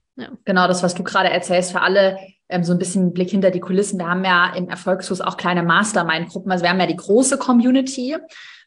[0.44, 2.18] Genau, das, was du gerade erzählst, für alle
[2.48, 3.98] ähm, so ein bisschen Blick hinter die Kulissen.
[3.98, 6.50] Wir haben ja im Erfolgskurs auch kleine Mastermind-Gruppen.
[6.50, 8.16] Also wir haben ja die große Community,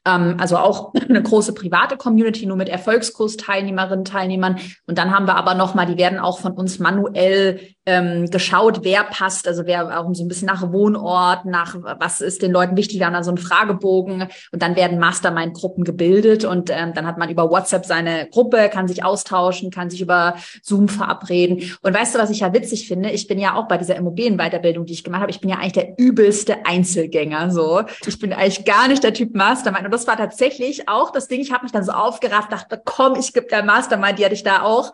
[0.05, 4.57] ähm, also auch eine große private Community, nur mit Erfolgskurs-Teilnehmerinnen, Teilnehmern.
[4.87, 9.03] Und dann haben wir aber nochmal, die werden auch von uns manuell ähm, geschaut, wer
[9.03, 12.99] passt, also wer auch so ein bisschen nach Wohnort, nach was ist den Leuten wichtig,
[12.99, 17.49] dann so einen Fragebogen und dann werden Mastermind-Gruppen gebildet und ähm, dann hat man über
[17.49, 21.71] WhatsApp seine Gruppe, kann sich austauschen, kann sich über Zoom verabreden.
[21.81, 23.11] Und weißt du, was ich ja witzig finde?
[23.11, 25.73] Ich bin ja auch bei dieser Immobilienweiterbildung, die ich gemacht habe, ich bin ja eigentlich
[25.73, 27.51] der übelste Einzelgänger.
[27.51, 29.85] So, ich bin eigentlich gar nicht der Typ Mastermind.
[29.85, 31.41] Und das war tatsächlich auch das Ding.
[31.41, 34.43] Ich habe mich dann so aufgerafft, dachte, komm, ich gebe der Mastermind, die hatte ich
[34.43, 34.93] da auch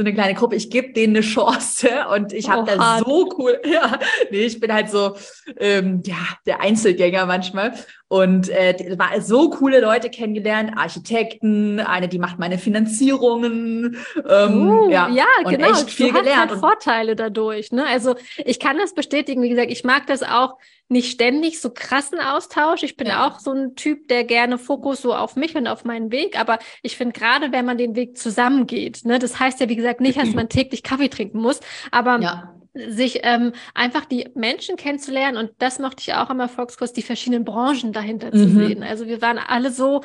[0.00, 1.90] so eine kleine Gruppe, ich gebe denen eine Chance.
[2.14, 3.98] Und ich habe oh, da so cool, ja,
[4.30, 5.14] nee, ich bin halt so,
[5.58, 7.74] ähm, ja, der Einzelgänger manchmal
[8.10, 13.96] und äh, war so coole Leute kennengelernt, Architekten, eine, die macht meine Finanzierungen,
[14.28, 15.70] ähm, uh, ja, ja und genau.
[15.70, 16.50] echt viel du gelernt.
[16.50, 17.86] Hast halt Vorteile dadurch, ne?
[17.86, 19.42] Also ich kann das bestätigen.
[19.42, 20.58] Wie gesagt, ich mag das auch
[20.88, 22.82] nicht ständig so krassen Austausch.
[22.82, 23.28] Ich bin ja.
[23.28, 26.36] auch so ein Typ, der gerne Fokus so auf mich und auf meinen Weg.
[26.36, 30.00] Aber ich finde gerade, wenn man den Weg zusammengeht, ne, das heißt ja wie gesagt
[30.00, 31.60] nicht, dass man täglich Kaffee trinken muss,
[31.92, 36.92] aber ja sich ähm, einfach die Menschen kennenzulernen und das mochte ich auch am Erfolgskurs,
[36.92, 38.58] die verschiedenen Branchen dahinter zu mhm.
[38.58, 38.82] sehen.
[38.82, 40.02] Also wir waren alle so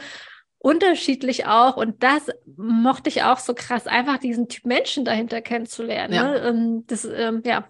[0.57, 6.13] unterschiedlich auch und das mochte ich auch so krass, einfach diesen Typ Menschen dahinter kennenzulernen.
[6.13, 6.23] Ja.
[6.23, 6.37] Ne?
[6.39, 7.67] Ähm, das, ähm, ja,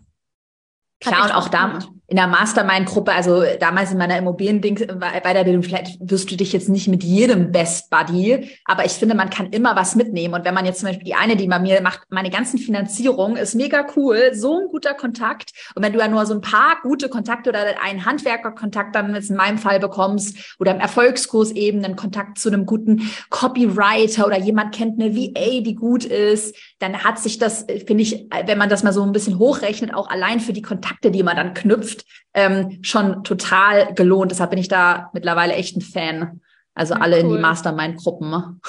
[0.99, 6.35] Klar, und auch da in der Mastermind-Gruppe, also damals in meiner Immobilien-Weiterbildung, vielleicht wirst du
[6.35, 10.35] dich jetzt nicht mit jedem Best Buddy, aber ich finde, man kann immer was mitnehmen.
[10.35, 13.37] Und wenn man jetzt zum Beispiel die eine, die bei mir macht, meine ganzen Finanzierungen,
[13.37, 15.51] ist mega cool, so ein guter Kontakt.
[15.73, 19.31] Und wenn du ja nur so ein paar gute Kontakte oder einen Handwerkerkontakt dann jetzt
[19.31, 24.37] in meinem Fall bekommst oder im Erfolgskurs eben einen Kontakt zu einem guten Copywriter oder
[24.37, 28.69] jemand kennt eine VA, die gut ist, dann hat sich das, finde ich, wenn man
[28.69, 32.05] das mal so ein bisschen hochrechnet, auch allein für die Kontakte, die man dann knüpft,
[32.33, 34.31] ähm, schon total gelohnt.
[34.31, 36.41] Deshalb bin ich da mittlerweile echt ein Fan.
[36.73, 37.21] Also ja, alle cool.
[37.23, 38.61] in die Mastermind-Gruppen.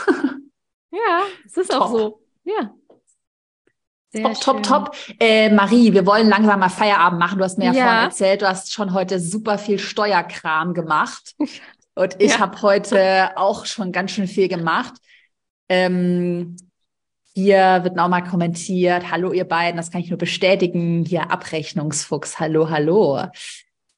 [0.96, 1.82] Ja, es ist top.
[1.82, 2.20] auch so.
[2.44, 2.70] Ja.
[4.10, 4.96] Sehr top, top, top.
[5.20, 7.38] Äh, Marie, wir wollen langsam mal Feierabend machen.
[7.38, 11.34] Du hast mir ja, ja vorhin erzählt, du hast schon heute super viel Steuerkram gemacht.
[11.94, 12.40] Und ich ja.
[12.40, 14.94] habe heute auch schon ganz schön viel gemacht.
[15.68, 16.56] Ähm,
[17.36, 21.04] hier wird nochmal kommentiert, hallo ihr beiden, das kann ich nur bestätigen.
[21.04, 23.26] Hier Abrechnungsfuchs, hallo, hallo.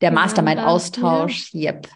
[0.01, 1.70] Der Mastermind-Austausch, ja.
[1.70, 1.89] yep.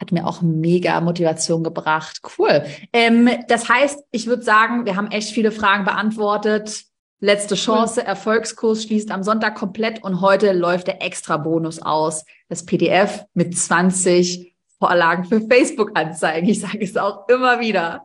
[0.00, 2.22] Hat mir auch mega Motivation gebracht.
[2.36, 2.64] Cool.
[2.92, 6.82] Ähm, das heißt, ich würde sagen, wir haben echt viele Fragen beantwortet.
[7.20, 8.08] Letzte Chance, cool.
[8.08, 12.24] Erfolgskurs schließt am Sonntag komplett und heute läuft der Extra-Bonus aus.
[12.48, 16.48] Das PDF mit 20 Vorlagen für Facebook-Anzeigen.
[16.48, 18.04] Ich sage es auch immer wieder.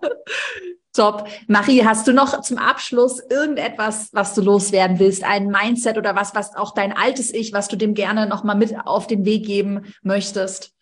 [0.93, 1.27] Top.
[1.47, 5.23] Marie, hast du noch zum Abschluss irgendetwas, was du loswerden willst?
[5.23, 8.75] Ein Mindset oder was, was auch dein altes Ich, was du dem gerne nochmal mit
[8.85, 10.73] auf den Weg geben möchtest,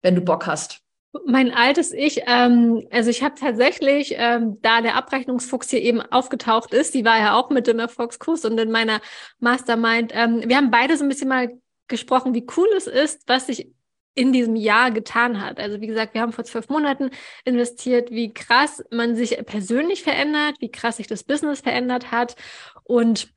[0.00, 0.80] wenn du Bock hast?
[1.26, 6.72] Mein altes Ich, ähm, also ich habe tatsächlich, ähm, da der Abrechnungsfuchs hier eben aufgetaucht
[6.72, 9.00] ist, die war ja auch mit dem Erfolgskurs und in meiner
[9.40, 11.50] Mastermind, ähm, wir haben beide so ein bisschen mal
[11.86, 13.70] gesprochen, wie cool es ist, was sich
[14.18, 15.60] in diesem Jahr getan hat.
[15.60, 17.10] Also wie gesagt, wir haben vor zwölf Monaten
[17.44, 22.34] investiert, wie krass man sich persönlich verändert, wie krass sich das Business verändert hat.
[22.82, 23.32] Und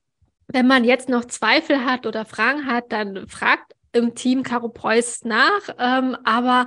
[0.48, 5.24] wenn man jetzt noch Zweifel hat oder Fragen hat, dann fragt im Team Caro Preuß
[5.26, 5.70] nach.
[5.78, 6.66] Ähm, aber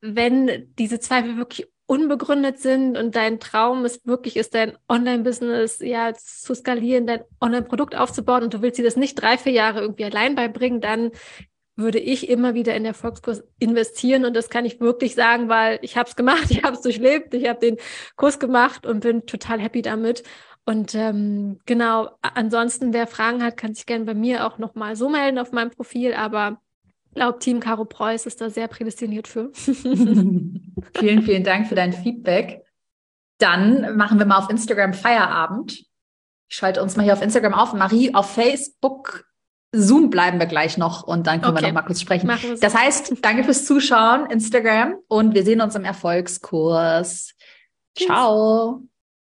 [0.00, 6.14] wenn diese Zweifel wirklich unbegründet sind und dein Traum ist wirklich ist, dein Online-Business ja
[6.14, 10.04] zu skalieren, dein Online-Produkt aufzubauen und du willst dir das nicht drei, vier Jahre irgendwie
[10.06, 11.10] allein beibringen, dann
[11.82, 15.78] würde ich immer wieder in der Volkskurs investieren und das kann ich wirklich sagen, weil
[15.82, 17.76] ich habe es gemacht, ich habe es durchlebt, ich habe den
[18.16, 20.22] Kurs gemacht und bin total happy damit.
[20.64, 25.08] Und ähm, genau, ansonsten, wer Fragen hat, kann sich gerne bei mir auch nochmal so
[25.08, 26.60] melden auf meinem Profil, aber
[27.14, 29.50] glaube, Team Caro Preuß ist da sehr prädestiniert für.
[29.54, 30.62] vielen,
[30.94, 32.64] vielen Dank für dein Feedback.
[33.38, 35.84] Dann machen wir mal auf Instagram Feierabend.
[36.48, 37.72] Ich schalte uns mal hier auf Instagram auf.
[37.72, 39.24] Marie, auf Facebook
[39.72, 41.64] Zoom bleiben wir gleich noch und dann können okay.
[41.64, 42.30] wir noch mal kurz sprechen.
[42.60, 47.34] Das heißt, danke fürs Zuschauen, Instagram und wir sehen uns im Erfolgskurs.
[47.96, 48.82] Ciao.